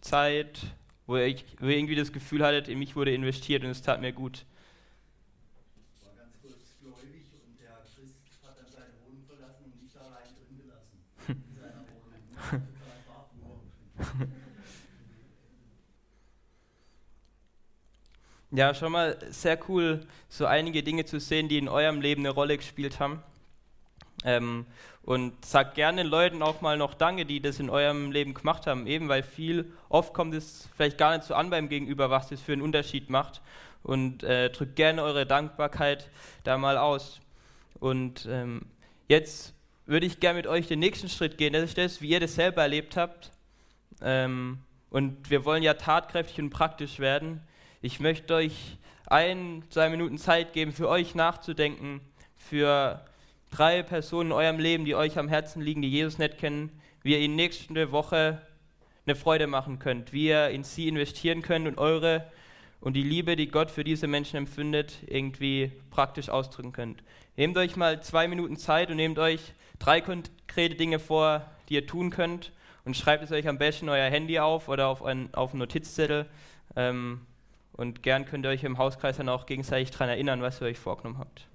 Zeit, 0.00 0.60
wo 1.06 1.16
ihr, 1.16 1.36
wo 1.58 1.66
ihr 1.66 1.76
irgendwie 1.76 1.94
das 1.94 2.12
Gefühl 2.12 2.44
hattet, 2.44 2.68
in 2.68 2.78
mich 2.78 2.96
wurde 2.96 3.14
investiert 3.14 3.62
und 3.64 3.70
es 3.70 3.82
tat 3.82 4.00
mir 4.00 4.12
gut. 4.12 4.46
War 6.02 6.14
ganz 6.14 6.40
kurz 6.40 6.76
gläubig 6.80 7.26
und 7.32 7.60
der 7.60 7.84
Christ 7.94 8.14
hat 8.42 8.58
dann 8.58 8.70
seine 8.70 8.94
Wohnung 9.04 9.24
verlassen 9.26 9.64
und 9.64 9.82
mich 9.82 9.92
da 9.92 10.00
allein 10.00 10.34
drin 10.34 10.56
gelassen. 10.58 10.98
In 11.28 11.56
seiner 11.60 11.84
Wohnung. 11.88 12.12
Ja, 18.50 18.74
schon 18.74 18.92
mal 18.92 19.18
sehr 19.30 19.58
cool, 19.68 20.06
so 20.30 20.46
einige 20.46 20.82
Dinge 20.82 21.04
zu 21.04 21.20
sehen, 21.20 21.48
die 21.48 21.58
in 21.58 21.68
eurem 21.68 22.00
Leben 22.00 22.22
eine 22.22 22.30
Rolle 22.30 22.56
gespielt 22.56 22.98
haben. 22.98 23.22
Ähm, 24.24 24.66
und 25.02 25.44
sagt 25.44 25.74
gerne 25.74 26.02
Leuten 26.02 26.42
auch 26.42 26.60
mal 26.60 26.76
noch 26.76 26.92
Danke, 26.92 27.24
die 27.24 27.40
das 27.40 27.60
in 27.60 27.70
eurem 27.70 28.12
Leben 28.12 28.34
gemacht 28.34 28.66
haben, 28.66 28.86
eben 28.86 29.08
weil 29.08 29.22
viel, 29.22 29.72
oft 29.88 30.12
kommt 30.12 30.34
es 30.34 30.68
vielleicht 30.76 30.98
gar 30.98 31.16
nicht 31.16 31.26
so 31.26 31.34
an 31.34 31.48
beim 31.48 31.70
Gegenüber, 31.70 32.10
was 32.10 32.28
das 32.28 32.42
für 32.42 32.52
einen 32.52 32.60
Unterschied 32.60 33.08
macht. 33.08 33.40
Und 33.82 34.22
äh, 34.22 34.50
drückt 34.50 34.76
gerne 34.76 35.02
eure 35.02 35.24
Dankbarkeit 35.24 36.10
da 36.44 36.58
mal 36.58 36.76
aus. 36.76 37.20
Und 37.80 38.26
ähm, 38.30 38.66
jetzt 39.06 39.54
würde 39.86 40.04
ich 40.04 40.20
gerne 40.20 40.36
mit 40.36 40.46
euch 40.46 40.66
den 40.66 40.80
nächsten 40.80 41.08
Schritt 41.08 41.38
gehen. 41.38 41.54
Das 41.54 41.62
ist 41.62 41.78
das, 41.78 42.02
wie 42.02 42.10
ihr 42.10 42.20
das 42.20 42.34
selber 42.34 42.62
erlebt 42.62 42.96
habt. 42.96 43.30
Ähm, 44.02 44.58
und 44.90 45.30
wir 45.30 45.44
wollen 45.44 45.62
ja 45.62 45.74
tatkräftig 45.74 46.38
und 46.38 46.50
praktisch 46.50 46.98
werden. 46.98 47.40
Ich 47.80 47.98
möchte 47.98 48.34
euch 48.34 48.76
ein, 49.06 49.64
zwei 49.70 49.88
Minuten 49.88 50.18
Zeit 50.18 50.52
geben, 50.52 50.72
für 50.72 50.88
euch 50.88 51.14
nachzudenken, 51.14 52.00
für 52.36 53.04
drei 53.50 53.82
Personen 53.82 54.30
in 54.30 54.36
eurem 54.36 54.58
Leben, 54.58 54.84
die 54.84 54.94
euch 54.94 55.18
am 55.18 55.28
Herzen 55.28 55.62
liegen, 55.62 55.82
die 55.82 55.90
Jesus 55.90 56.18
nicht 56.18 56.38
kennen, 56.38 56.70
wie 57.02 57.12
ihr 57.12 57.20
ihnen 57.20 57.36
nächste 57.36 57.92
Woche 57.92 58.42
eine 59.06 59.16
Freude 59.16 59.46
machen 59.46 59.78
könnt, 59.78 60.12
wie 60.12 60.28
ihr 60.28 60.48
in 60.50 60.64
sie 60.64 60.88
investieren 60.88 61.42
könnt 61.42 61.66
und 61.66 61.78
eure 61.78 62.30
und 62.80 62.94
die 62.94 63.02
Liebe, 63.02 63.34
die 63.36 63.48
Gott 63.48 63.70
für 63.70 63.82
diese 63.82 64.06
Menschen 64.06 64.36
empfindet, 64.36 64.98
irgendwie 65.06 65.72
praktisch 65.90 66.28
ausdrücken 66.28 66.72
könnt. 66.72 67.02
Nehmt 67.36 67.56
euch 67.56 67.76
mal 67.76 68.02
zwei 68.02 68.28
Minuten 68.28 68.56
Zeit 68.56 68.90
und 68.90 68.96
nehmt 68.96 69.18
euch 69.18 69.40
drei 69.78 70.00
konkrete 70.00 70.74
Dinge 70.76 70.98
vor, 70.98 71.44
die 71.68 71.74
ihr 71.74 71.86
tun 71.86 72.10
könnt 72.10 72.52
und 72.84 72.96
schreibt 72.96 73.24
es 73.24 73.32
euch 73.32 73.48
am 73.48 73.58
besten 73.58 73.86
in 73.86 73.90
euer 73.90 74.10
Handy 74.10 74.38
auf 74.38 74.68
oder 74.68 74.88
auf, 74.88 75.02
ein, 75.04 75.32
auf 75.34 75.50
einen 75.50 75.60
Notizzettel. 75.60 76.26
Ähm, 76.76 77.22
und 77.72 78.02
gern 78.02 78.24
könnt 78.24 78.44
ihr 78.44 78.50
euch 78.50 78.64
im 78.64 78.78
Hauskreis 78.78 79.18
dann 79.18 79.28
auch 79.28 79.46
gegenseitig 79.46 79.90
daran 79.90 80.08
erinnern, 80.08 80.42
was 80.42 80.60
ihr 80.60 80.66
euch 80.66 80.78
vorgenommen 80.78 81.18
habt. 81.18 81.46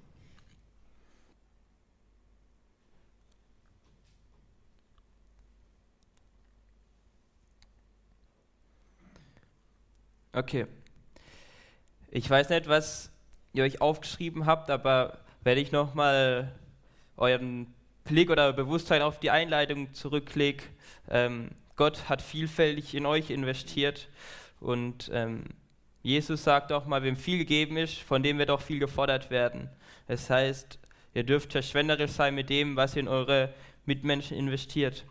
Okay. 10.35 10.65
Ich 12.09 12.27
weiß 12.27 12.49
nicht, 12.49 12.67
was 12.67 13.11
ihr 13.53 13.63
euch 13.63 13.81
aufgeschrieben 13.81 14.47
habt, 14.47 14.71
aber 14.71 15.19
werde 15.43 15.61
ich 15.61 15.71
nochmal 15.71 16.51
euren 17.17 17.71
Blick 18.03 18.31
oder 18.31 18.51
Bewusstsein 18.51 19.03
auf 19.03 19.19
die 19.19 19.29
Einleitung 19.29 19.93
zurücklege. 19.93 20.63
Ähm, 21.07 21.51
Gott 21.75 22.09
hat 22.09 22.23
vielfältig 22.23 22.95
in 22.95 23.05
euch 23.05 23.29
investiert 23.29 24.09
und 24.59 25.11
ähm, 25.13 25.43
Jesus 26.01 26.43
sagt 26.43 26.71
auch 26.71 26.85
mal, 26.85 27.03
wem 27.03 27.15
viel 27.15 27.37
gegeben 27.37 27.77
ist, 27.77 27.99
von 27.99 28.23
dem 28.23 28.39
wird 28.39 28.49
auch 28.49 28.61
viel 28.61 28.79
gefordert 28.79 29.29
werden. 29.29 29.69
Das 30.07 30.29
heißt, 30.31 30.79
ihr 31.13 31.23
dürft 31.23 31.51
verschwenderisch 31.51 32.11
sein 32.11 32.33
mit 32.33 32.49
dem, 32.49 32.75
was 32.75 32.95
ihr 32.95 33.01
in 33.01 33.07
eure 33.07 33.53
Mitmenschen 33.85 34.35
investiert. 34.35 35.05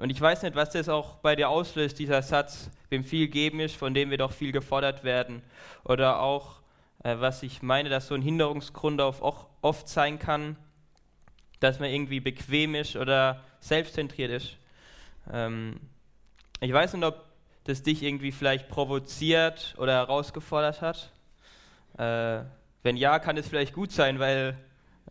Und 0.00 0.08
ich 0.08 0.20
weiß 0.20 0.42
nicht, 0.42 0.54
was 0.54 0.70
das 0.70 0.88
auch 0.88 1.16
bei 1.16 1.36
dir 1.36 1.50
auslöst, 1.50 1.98
dieser 1.98 2.22
Satz, 2.22 2.70
wem 2.88 3.04
viel 3.04 3.26
gegeben 3.26 3.60
ist, 3.60 3.76
von 3.76 3.92
dem 3.92 4.10
wird 4.10 4.22
auch 4.22 4.32
viel 4.32 4.50
gefordert 4.50 5.04
werden. 5.04 5.42
Oder 5.84 6.20
auch, 6.20 6.62
äh, 7.04 7.16
was 7.18 7.42
ich 7.42 7.60
meine, 7.60 7.90
dass 7.90 8.08
so 8.08 8.14
ein 8.14 8.22
Hinderungsgrund 8.22 9.00
auch 9.00 9.46
oft 9.60 9.88
sein 9.88 10.18
kann, 10.18 10.56
dass 11.60 11.80
man 11.80 11.90
irgendwie 11.90 12.20
bequem 12.20 12.74
ist 12.74 12.96
oder 12.96 13.44
selbstzentriert 13.60 14.30
ist. 14.30 14.56
Ähm, 15.30 15.78
ich 16.60 16.72
weiß 16.72 16.94
nicht, 16.94 17.04
ob 17.04 17.22
das 17.64 17.82
dich 17.82 18.02
irgendwie 18.02 18.32
vielleicht 18.32 18.68
provoziert 18.68 19.74
oder 19.76 19.92
herausgefordert 19.92 20.80
hat? 20.80 21.12
Äh, 21.98 22.44
wenn 22.82 22.96
ja, 22.96 23.18
kann 23.18 23.36
es 23.36 23.48
vielleicht 23.48 23.74
gut 23.74 23.92
sein, 23.92 24.18
weil 24.18 24.56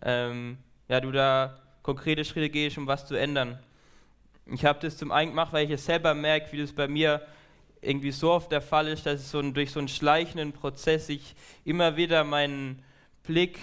ähm, 0.02 0.58
ja, 0.88 1.00
du 1.00 1.12
da 1.12 1.60
konkrete 1.84 2.26
Schritte 2.26 2.50
gehst, 2.50 2.80
um 2.80 2.88
was 2.88 3.06
zu 3.06 3.14
ändern. 3.14 3.60
Ich 4.52 4.66
habe 4.66 4.80
das 4.80 4.98
zum 4.98 5.12
einen 5.12 5.32
gemacht, 5.32 5.54
weil 5.54 5.66
ich 5.66 5.72
es 5.72 5.86
selber 5.86 6.14
merke, 6.14 6.52
wie 6.52 6.58
das 6.62 6.74
bei 6.74 6.88
mir 6.88 7.22
irgendwie 7.82 8.12
so 8.12 8.32
oft 8.32 8.52
der 8.52 8.62
Fall 8.62 8.88
ist, 8.88 9.06
dass 9.06 9.22
es 9.22 9.32
so 9.32 9.40
ein, 9.40 9.54
durch 9.54 9.72
so 9.72 9.80
einen 9.80 9.88
schleichenden 9.88 10.54
Prozess 10.54 11.10
ich 11.10 11.36
immer 11.66 11.96
wieder 11.96 12.24
meinen 12.24 12.84
Blick 13.24 13.60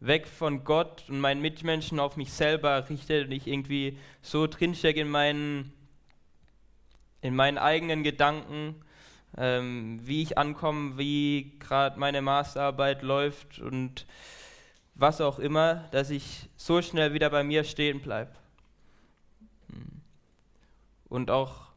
weg 0.00 0.28
von 0.28 0.64
Gott 0.64 1.04
und 1.08 1.20
meinen 1.20 1.42
Mitmenschen 1.42 1.98
auf 1.98 2.16
mich 2.16 2.32
selber 2.32 2.88
richte 2.88 3.24
und 3.24 3.32
ich 3.32 3.46
irgendwie 3.46 3.98
so 4.22 4.46
drinstecke 4.46 5.00
in 5.00 5.10
meinen 5.10 5.72
in 7.20 7.34
meinen 7.34 7.58
eigenen 7.58 8.04
Gedanken, 8.04 8.76
ähm, 9.36 10.00
wie 10.04 10.22
ich 10.22 10.38
ankomme, 10.38 10.98
wie 10.98 11.58
gerade 11.58 11.98
meine 11.98 12.22
Masterarbeit 12.22 13.02
läuft 13.02 13.58
und 13.58 14.06
was 14.94 15.20
auch 15.20 15.40
immer, 15.40 15.88
dass 15.90 16.10
ich 16.10 16.48
so 16.56 16.80
schnell 16.80 17.14
wieder 17.14 17.30
bei 17.30 17.42
mir 17.42 17.64
stehen 17.64 18.00
bleibe. 18.00 18.30
Und 21.08 21.30
auch, 21.30 21.68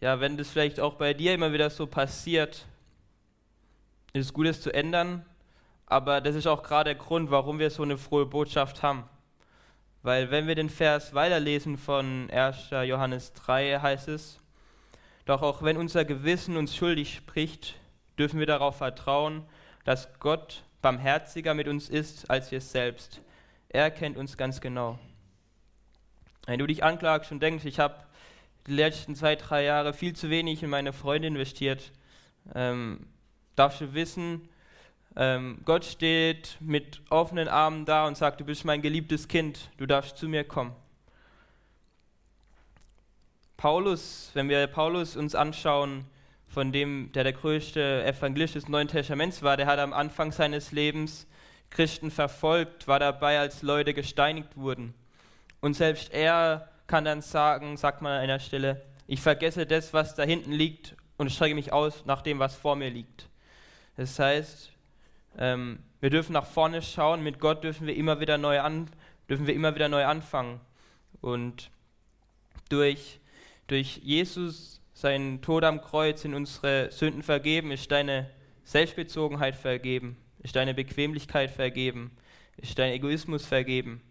ja, 0.00 0.20
wenn 0.20 0.36
das 0.36 0.50
vielleicht 0.50 0.80
auch 0.80 0.94
bei 0.94 1.14
dir 1.14 1.34
immer 1.34 1.52
wieder 1.52 1.70
so 1.70 1.86
passiert, 1.86 2.66
ist 4.12 4.26
es 4.26 4.32
gut, 4.32 4.46
es 4.46 4.60
zu 4.60 4.72
ändern, 4.72 5.24
aber 5.86 6.20
das 6.20 6.34
ist 6.34 6.46
auch 6.46 6.62
gerade 6.62 6.94
der 6.94 7.02
Grund, 7.02 7.30
warum 7.30 7.58
wir 7.58 7.70
so 7.70 7.82
eine 7.82 7.98
frohe 7.98 8.26
Botschaft 8.26 8.82
haben. 8.82 9.04
Weil 10.02 10.30
wenn 10.30 10.46
wir 10.46 10.54
den 10.54 10.70
Vers 10.70 11.14
weiterlesen 11.14 11.78
von 11.78 12.30
1. 12.30 12.70
Johannes 12.84 13.32
3, 13.32 13.80
heißt 13.80 14.08
es, 14.08 14.38
doch 15.24 15.40
auch 15.40 15.62
wenn 15.62 15.78
unser 15.78 16.04
Gewissen 16.04 16.56
uns 16.56 16.76
schuldig 16.76 17.14
spricht, 17.14 17.76
dürfen 18.18 18.38
wir 18.38 18.46
darauf 18.46 18.76
vertrauen, 18.76 19.44
dass 19.84 20.18
Gott 20.20 20.64
barmherziger 20.82 21.54
mit 21.54 21.66
uns 21.68 21.88
ist 21.88 22.30
als 22.30 22.50
wir 22.50 22.60
selbst. 22.60 23.22
Er 23.70 23.90
kennt 23.90 24.18
uns 24.18 24.36
ganz 24.36 24.60
genau. 24.60 24.98
Wenn 26.46 26.58
du 26.58 26.66
dich 26.66 26.84
anklagst 26.84 27.32
und 27.32 27.42
denkst, 27.42 27.64
ich 27.64 27.78
habe 27.78 27.96
die 28.66 28.72
letzten 28.72 29.14
zwei, 29.14 29.36
drei 29.36 29.64
Jahre 29.64 29.92
viel 29.92 30.14
zu 30.14 30.30
wenig 30.30 30.62
in 30.62 30.70
meine 30.70 30.92
Freunde 30.92 31.28
investiert, 31.28 31.92
ähm, 32.54 33.06
darfst 33.56 33.80
du 33.80 33.94
wissen, 33.94 34.48
ähm, 35.16 35.60
Gott 35.64 35.84
steht 35.84 36.56
mit 36.60 37.00
offenen 37.08 37.46
Armen 37.46 37.84
da 37.84 38.06
und 38.06 38.16
sagt, 38.16 38.40
du 38.40 38.44
bist 38.44 38.64
mein 38.64 38.82
geliebtes 38.82 39.28
Kind, 39.28 39.70
du 39.76 39.86
darfst 39.86 40.16
zu 40.16 40.28
mir 40.28 40.44
kommen. 40.44 40.74
Paulus, 43.56 44.30
wenn 44.34 44.48
wir 44.48 44.66
Paulus 44.66 45.16
uns 45.16 45.34
anschauen, 45.34 46.04
von 46.48 46.72
dem, 46.72 47.10
der 47.12 47.24
der 47.24 47.32
größte 47.32 48.04
Evangelist 48.04 48.54
des 48.54 48.68
Neuen 48.68 48.88
Testaments 48.88 49.42
war, 49.42 49.56
der 49.56 49.66
hat 49.66 49.78
am 49.78 49.92
Anfang 49.92 50.32
seines 50.32 50.72
Lebens 50.72 51.26
Christen 51.70 52.10
verfolgt, 52.10 52.86
war 52.86 53.00
dabei, 53.00 53.38
als 53.40 53.62
Leute 53.62 53.94
gesteinigt 53.94 54.56
wurden. 54.56 54.94
Und 55.60 55.74
selbst 55.74 56.12
er 56.12 56.68
kann 56.86 57.04
dann 57.04 57.22
sagen, 57.22 57.76
sagt 57.76 58.02
man 58.02 58.12
an 58.12 58.20
einer 58.20 58.38
Stelle, 58.38 58.82
ich 59.06 59.20
vergesse 59.20 59.66
das, 59.66 59.92
was 59.92 60.14
da 60.14 60.22
hinten 60.22 60.52
liegt 60.52 60.96
und 61.16 61.30
strecke 61.30 61.54
mich 61.54 61.72
aus 61.72 62.04
nach 62.06 62.22
dem, 62.22 62.38
was 62.38 62.54
vor 62.56 62.76
mir 62.76 62.90
liegt. 62.90 63.28
Das 63.96 64.18
heißt, 64.18 64.70
ähm, 65.38 65.78
wir 66.00 66.10
dürfen 66.10 66.32
nach 66.32 66.46
vorne 66.46 66.82
schauen, 66.82 67.22
mit 67.22 67.38
Gott 67.38 67.64
dürfen 67.64 67.86
wir 67.86 67.96
immer 67.96 68.20
wieder 68.20 68.38
neu 68.38 68.60
an, 68.60 68.90
dürfen 69.28 69.46
wir 69.46 69.54
immer 69.54 69.74
wieder 69.74 69.88
neu 69.88 70.04
anfangen. 70.04 70.60
Und 71.20 71.70
durch 72.68 73.20
durch 73.66 74.00
Jesus, 74.02 74.80
seinen 74.92 75.40
Tod 75.40 75.64
am 75.64 75.80
Kreuz, 75.80 76.22
sind 76.22 76.34
unsere 76.34 76.90
Sünden 76.90 77.22
vergeben, 77.22 77.70
ist 77.70 77.90
deine 77.90 78.30
Selbstbezogenheit 78.64 79.56
vergeben, 79.56 80.16
ist 80.42 80.56
deine 80.56 80.74
Bequemlichkeit 80.74 81.50
vergeben, 81.50 82.10
ist 82.58 82.78
dein 82.78 82.92
Egoismus 82.92 83.46
vergeben. 83.46 84.02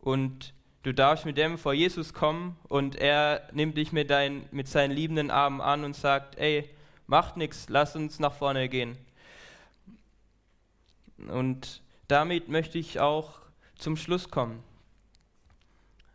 Und 0.00 0.52
du 0.86 0.94
darfst 0.94 1.26
mit 1.26 1.36
dem 1.36 1.58
vor 1.58 1.72
Jesus 1.72 2.14
kommen 2.14 2.56
und 2.68 2.94
er 2.94 3.48
nimmt 3.52 3.76
dich 3.76 3.90
mit, 3.90 4.08
dein, 4.08 4.46
mit 4.52 4.68
seinen 4.68 4.92
liebenden 4.92 5.32
Armen 5.32 5.60
an 5.60 5.82
und 5.82 5.96
sagt, 5.96 6.38
ey, 6.38 6.70
macht 7.08 7.36
nichts, 7.36 7.66
lass 7.68 7.96
uns 7.96 8.20
nach 8.20 8.32
vorne 8.32 8.68
gehen. 8.68 8.96
Und 11.26 11.82
damit 12.06 12.48
möchte 12.48 12.78
ich 12.78 13.00
auch 13.00 13.40
zum 13.74 13.96
Schluss 13.96 14.30
kommen. 14.30 14.62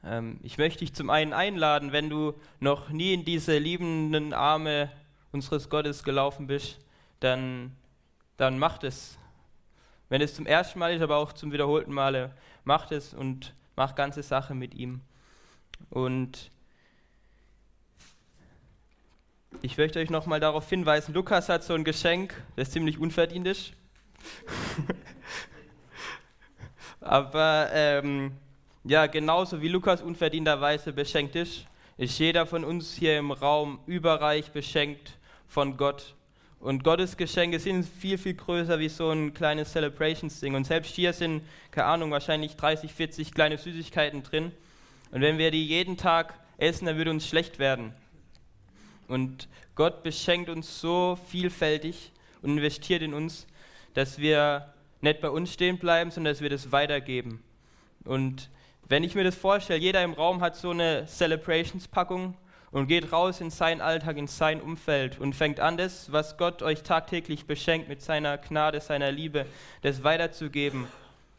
Ähm, 0.05 0.39
ich 0.41 0.57
möchte 0.57 0.79
dich 0.79 0.93
zum 0.93 1.09
einen 1.09 1.33
einladen, 1.33 1.91
wenn 1.91 2.09
du 2.09 2.33
noch 2.61 2.91
nie 2.91 3.13
in 3.13 3.25
diese 3.25 3.57
liebenden 3.57 4.31
Arme 4.31 4.89
unseres 5.33 5.69
Gottes 5.69 6.01
gelaufen 6.01 6.47
bist, 6.47 6.79
dann, 7.19 7.75
dann 8.37 8.57
mach 8.57 8.77
das. 8.77 9.17
Wenn 10.07 10.21
es 10.21 10.33
zum 10.33 10.45
ersten 10.45 10.79
Mal 10.79 10.95
ist, 10.95 11.01
aber 11.01 11.17
auch 11.17 11.33
zum 11.33 11.51
wiederholten 11.51 11.91
Male, 11.91 12.33
macht 12.63 12.93
es 12.93 13.13
und 13.13 13.53
macht 13.81 13.95
ganze 13.95 14.21
Sache 14.21 14.53
mit 14.53 14.75
ihm. 14.75 15.01
Und 15.89 16.51
ich 19.63 19.75
möchte 19.75 19.97
euch 19.97 20.11
nochmal 20.11 20.39
darauf 20.39 20.69
hinweisen, 20.69 21.15
Lukas 21.15 21.49
hat 21.49 21.63
so 21.63 21.73
ein 21.73 21.83
Geschenk, 21.83 22.35
das 22.57 22.69
ziemlich 22.69 22.99
unverdient 22.99 23.47
ist. 23.47 23.73
Aber 26.99 27.69
ähm, 27.73 28.33
ja, 28.83 29.07
genauso 29.07 29.63
wie 29.63 29.67
Lukas 29.67 30.03
unverdienterweise 30.03 30.93
beschenkt 30.93 31.35
ist, 31.35 31.65
ist 31.97 32.19
jeder 32.19 32.45
von 32.45 32.63
uns 32.63 32.93
hier 32.93 33.17
im 33.17 33.31
Raum 33.31 33.79
überreich 33.87 34.51
beschenkt 34.51 35.17
von 35.47 35.75
Gott. 35.75 36.13
Und 36.61 36.83
Gottes 36.83 37.17
Geschenke 37.17 37.59
sind 37.59 37.83
viel, 37.83 38.19
viel 38.19 38.35
größer 38.35 38.77
wie 38.77 38.87
so 38.87 39.09
ein 39.09 39.33
kleines 39.33 39.71
Celebrations-Ding. 39.71 40.53
Und 40.53 40.65
selbst 40.65 40.93
hier 40.93 41.11
sind, 41.11 41.41
keine 41.71 41.87
Ahnung, 41.87 42.11
wahrscheinlich 42.11 42.55
30, 42.55 42.93
40 42.93 43.33
kleine 43.33 43.57
Süßigkeiten 43.57 44.21
drin. 44.21 44.51
Und 45.09 45.21
wenn 45.21 45.39
wir 45.39 45.49
die 45.49 45.65
jeden 45.65 45.97
Tag 45.97 46.35
essen, 46.57 46.85
dann 46.85 46.97
würde 46.97 47.09
uns 47.09 47.27
schlecht 47.27 47.57
werden. 47.57 47.93
Und 49.07 49.47
Gott 49.73 50.03
beschenkt 50.03 50.49
uns 50.49 50.79
so 50.79 51.17
vielfältig 51.29 52.11
und 52.43 52.51
investiert 52.51 53.01
in 53.01 53.15
uns, 53.15 53.47
dass 53.95 54.19
wir 54.19 54.71
nicht 55.01 55.19
bei 55.19 55.31
uns 55.31 55.51
stehen 55.51 55.79
bleiben, 55.79 56.11
sondern 56.11 56.31
dass 56.31 56.41
wir 56.41 56.49
das 56.51 56.71
weitergeben. 56.71 57.43
Und 58.05 58.51
wenn 58.87 59.03
ich 59.03 59.15
mir 59.15 59.23
das 59.23 59.35
vorstelle, 59.35 59.79
jeder 59.79 60.03
im 60.03 60.13
Raum 60.13 60.41
hat 60.41 60.55
so 60.55 60.69
eine 60.69 61.07
Celebrations-Packung 61.07 62.35
und 62.71 62.87
geht 62.87 63.11
raus 63.11 63.41
in 63.41 63.49
seinen 63.49 63.81
Alltag, 63.81 64.17
in 64.17 64.27
sein 64.27 64.61
Umfeld 64.61 65.19
und 65.19 65.35
fängt 65.35 65.59
an, 65.59 65.77
das, 65.77 66.11
was 66.11 66.37
Gott 66.37 66.61
euch 66.61 66.83
tagtäglich 66.83 67.45
beschenkt, 67.45 67.89
mit 67.89 68.01
seiner 68.01 68.37
Gnade, 68.37 68.79
seiner 68.79 69.11
Liebe, 69.11 69.45
das 69.81 70.03
weiterzugeben. 70.03 70.87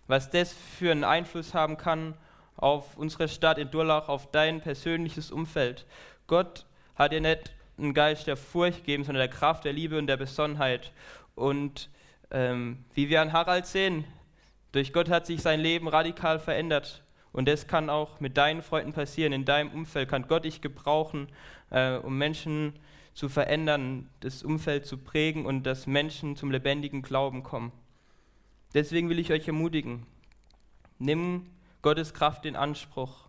Was 0.08 0.30
das 0.30 0.52
für 0.78 0.90
einen 0.90 1.04
Einfluss 1.04 1.54
haben 1.54 1.78
kann 1.78 2.14
auf 2.56 2.96
unsere 2.96 3.28
Stadt 3.28 3.58
in 3.58 3.70
Durlach, 3.70 4.08
auf 4.08 4.30
dein 4.30 4.60
persönliches 4.60 5.30
Umfeld. 5.30 5.86
Gott 6.26 6.66
hat 6.96 7.12
dir 7.12 7.20
nicht 7.20 7.52
einen 7.78 7.94
Geist 7.94 8.26
der 8.26 8.36
Furcht 8.36 8.78
gegeben, 8.78 9.04
sondern 9.04 9.26
der 9.26 9.36
Kraft, 9.36 9.64
der 9.64 9.72
Liebe 9.72 9.98
und 9.98 10.06
der 10.06 10.18
Besonnenheit. 10.18 10.92
Und 11.34 11.88
ähm, 12.30 12.84
wie 12.94 13.08
wir 13.08 13.22
an 13.22 13.32
Harald 13.32 13.66
sehen, 13.66 14.04
durch 14.72 14.92
Gott 14.92 15.08
hat 15.08 15.26
sich 15.26 15.40
sein 15.40 15.60
Leben 15.60 15.88
radikal 15.88 16.38
verändert. 16.38 17.02
Und 17.32 17.48
das 17.48 17.66
kann 17.66 17.88
auch 17.88 18.20
mit 18.20 18.36
deinen 18.36 18.62
Freunden 18.62 18.92
passieren, 18.92 19.32
in 19.32 19.44
deinem 19.44 19.70
Umfeld 19.72 20.08
kann 20.08 20.28
Gott 20.28 20.44
dich 20.44 20.60
gebrauchen, 20.60 21.28
äh, 21.70 21.96
um 21.96 22.18
Menschen 22.18 22.74
zu 23.14 23.28
verändern, 23.28 24.08
das 24.20 24.42
Umfeld 24.42 24.86
zu 24.86 24.98
prägen 24.98 25.46
und 25.46 25.64
dass 25.64 25.86
Menschen 25.86 26.36
zum 26.36 26.50
lebendigen 26.50 27.02
Glauben 27.02 27.42
kommen. 27.42 27.72
Deswegen 28.74 29.08
will 29.08 29.18
ich 29.18 29.32
euch 29.32 29.46
ermutigen, 29.46 30.06
nimm 30.98 31.50
Gottes 31.82 32.14
Kraft 32.14 32.46
in 32.46 32.56
Anspruch, 32.56 33.28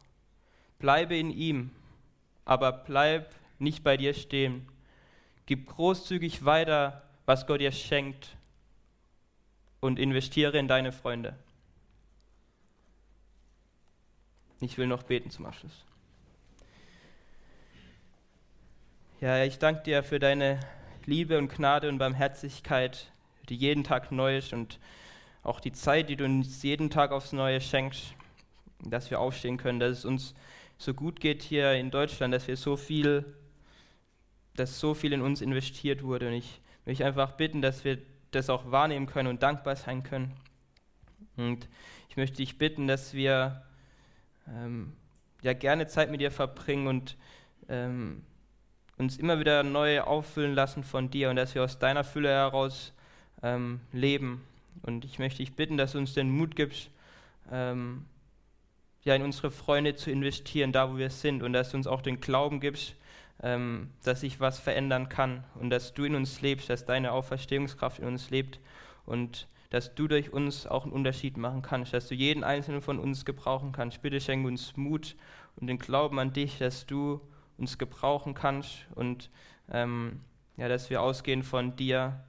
bleibe 0.79 1.17
in 1.17 1.31
ihm, 1.31 1.71
aber 2.45 2.71
bleib 2.71 3.33
nicht 3.59 3.83
bei 3.83 3.97
dir 3.97 4.13
stehen. 4.13 4.67
Gib 5.45 5.67
großzügig 5.67 6.45
weiter, 6.45 7.03
was 7.25 7.47
Gott 7.47 7.61
dir 7.61 7.71
schenkt 7.71 8.37
und 9.79 9.99
investiere 9.99 10.57
in 10.57 10.67
deine 10.67 10.91
Freunde. 10.91 11.37
Ich 14.63 14.77
will 14.77 14.87
noch 14.87 15.03
beten 15.03 15.29
zum 15.29 15.45
Abschluss. 15.45 15.83
Ja, 19.19 19.43
ich 19.43 19.59
danke 19.59 19.83
dir 19.83 20.03
für 20.03 20.19
deine 20.19 20.59
Liebe 21.05 21.37
und 21.37 21.49
Gnade 21.49 21.89
und 21.89 21.97
Barmherzigkeit, 21.97 23.11
die 23.49 23.55
jeden 23.55 23.83
Tag 23.83 24.11
neu 24.13 24.37
ist 24.37 24.53
und 24.53 24.79
auch 25.43 25.59
die 25.59 25.73
Zeit, 25.73 26.07
die 26.07 26.15
du 26.15 26.23
uns 26.23 26.63
jeden 26.63 26.89
Tag 26.89 27.11
aufs 27.11 27.33
Neue 27.33 27.59
schenkst, 27.59 28.13
dass 28.79 29.11
wir 29.11 29.19
aufstehen 29.19 29.57
können, 29.57 29.81
dass 29.81 29.99
es 29.99 30.05
uns 30.05 30.33
so 30.77 30.93
gut 30.93 31.19
geht 31.19 31.41
hier 31.41 31.73
in 31.73 31.91
Deutschland, 31.91 32.33
dass 32.33 32.47
wir 32.47 32.55
so 32.55 32.77
viel, 32.77 33.25
dass 34.55 34.79
so 34.79 34.93
viel 34.93 35.11
in 35.11 35.21
uns 35.21 35.41
investiert 35.41 36.03
wurde. 36.03 36.29
Und 36.29 36.35
ich 36.35 36.61
möchte 36.85 37.05
einfach 37.05 37.33
bitten, 37.33 37.61
dass 37.61 37.83
wir 37.83 37.97
das 38.31 38.49
auch 38.49 38.71
wahrnehmen 38.71 39.07
können 39.07 39.27
und 39.27 39.43
dankbar 39.43 39.75
sein 39.75 40.03
können. 40.03 40.33
Und 41.35 41.67
ich 42.07 42.15
möchte 42.15 42.37
dich 42.37 42.57
bitten, 42.57 42.87
dass 42.87 43.13
wir 43.13 43.65
ähm, 44.47 44.93
ja 45.41 45.53
gerne 45.53 45.87
Zeit 45.87 46.11
mit 46.11 46.21
dir 46.21 46.31
verbringen 46.31 46.87
und 46.87 47.17
ähm, 47.69 48.23
uns 48.97 49.17
immer 49.17 49.39
wieder 49.39 49.63
neu 49.63 50.01
auffüllen 50.01 50.53
lassen 50.53 50.83
von 50.83 51.09
dir 51.09 51.29
und 51.29 51.35
dass 51.35 51.55
wir 51.55 51.63
aus 51.63 51.79
deiner 51.79 52.03
Fülle 52.03 52.29
heraus 52.29 52.93
ähm, 53.41 53.81
leben. 53.91 54.43
Und 54.81 55.05
ich 55.05 55.19
möchte 55.19 55.37
dich 55.37 55.55
bitten, 55.55 55.77
dass 55.77 55.93
du 55.93 55.97
uns 55.97 56.13
den 56.13 56.29
Mut 56.29 56.55
gibst, 56.55 56.89
ähm, 57.51 58.05
ja, 59.03 59.15
in 59.15 59.21
unsere 59.21 59.51
Freunde 59.51 59.95
zu 59.95 60.11
investieren, 60.11 60.71
da 60.71 60.91
wo 60.91 60.97
wir 60.97 61.09
sind, 61.09 61.43
und 61.43 61.53
dass 61.53 61.71
du 61.71 61.77
uns 61.77 61.87
auch 61.87 62.01
den 62.01 62.21
Glauben 62.21 62.59
gibst, 62.59 62.95
ähm, 63.41 63.89
dass 64.03 64.21
sich 64.21 64.39
was 64.39 64.59
verändern 64.59 65.09
kann. 65.09 65.43
Und 65.55 65.69
dass 65.69 65.93
du 65.93 66.05
in 66.05 66.15
uns 66.15 66.41
lebst, 66.41 66.69
dass 66.69 66.85
deine 66.85 67.11
Auferstehungskraft 67.11 67.99
in 67.99 68.05
uns 68.05 68.29
lebt. 68.29 68.59
Und 69.05 69.47
dass 69.73 69.95
du 69.95 70.07
durch 70.07 70.31
uns 70.31 70.67
auch 70.67 70.83
einen 70.83 70.93
Unterschied 70.93 71.35
machen 71.35 71.63
kannst, 71.63 71.95
dass 71.95 72.07
du 72.07 72.13
jeden 72.13 72.43
einzelnen 72.43 72.83
von 72.83 72.99
uns 72.99 73.25
gebrauchen 73.25 73.71
kannst. 73.71 74.03
Bitte 74.03 74.21
schenke 74.21 74.47
uns 74.47 74.77
Mut 74.77 75.15
und 75.55 75.65
den 75.65 75.79
Glauben 75.79 76.19
an 76.19 76.31
dich, 76.31 76.59
dass 76.59 76.85
du 76.85 77.19
uns 77.57 77.79
gebrauchen 77.79 78.35
kannst 78.35 78.85
und 78.93 79.31
ähm, 79.71 80.19
ja, 80.57 80.67
dass 80.67 80.91
wir 80.91 81.01
ausgehend 81.01 81.43
von 81.43 81.75
dir 81.75 82.23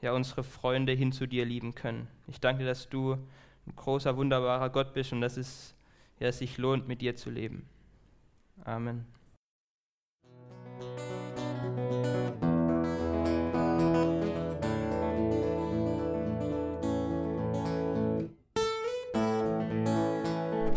ja 0.00 0.12
unsere 0.14 0.44
Freunde 0.44 0.94
hin 0.94 1.12
zu 1.12 1.26
dir 1.26 1.44
lieben 1.44 1.74
können. 1.74 2.08
Ich 2.26 2.40
danke 2.40 2.64
dass 2.64 2.88
du 2.88 3.18
ein 3.66 3.76
großer, 3.76 4.16
wunderbarer 4.16 4.70
Gott 4.70 4.94
bist 4.94 5.12
und 5.12 5.20
dass 5.20 5.36
es 5.36 5.74
ja, 6.20 6.32
sich 6.32 6.56
lohnt, 6.56 6.88
mit 6.88 7.02
dir 7.02 7.16
zu 7.16 7.28
leben. 7.28 7.68
Amen. 8.64 9.15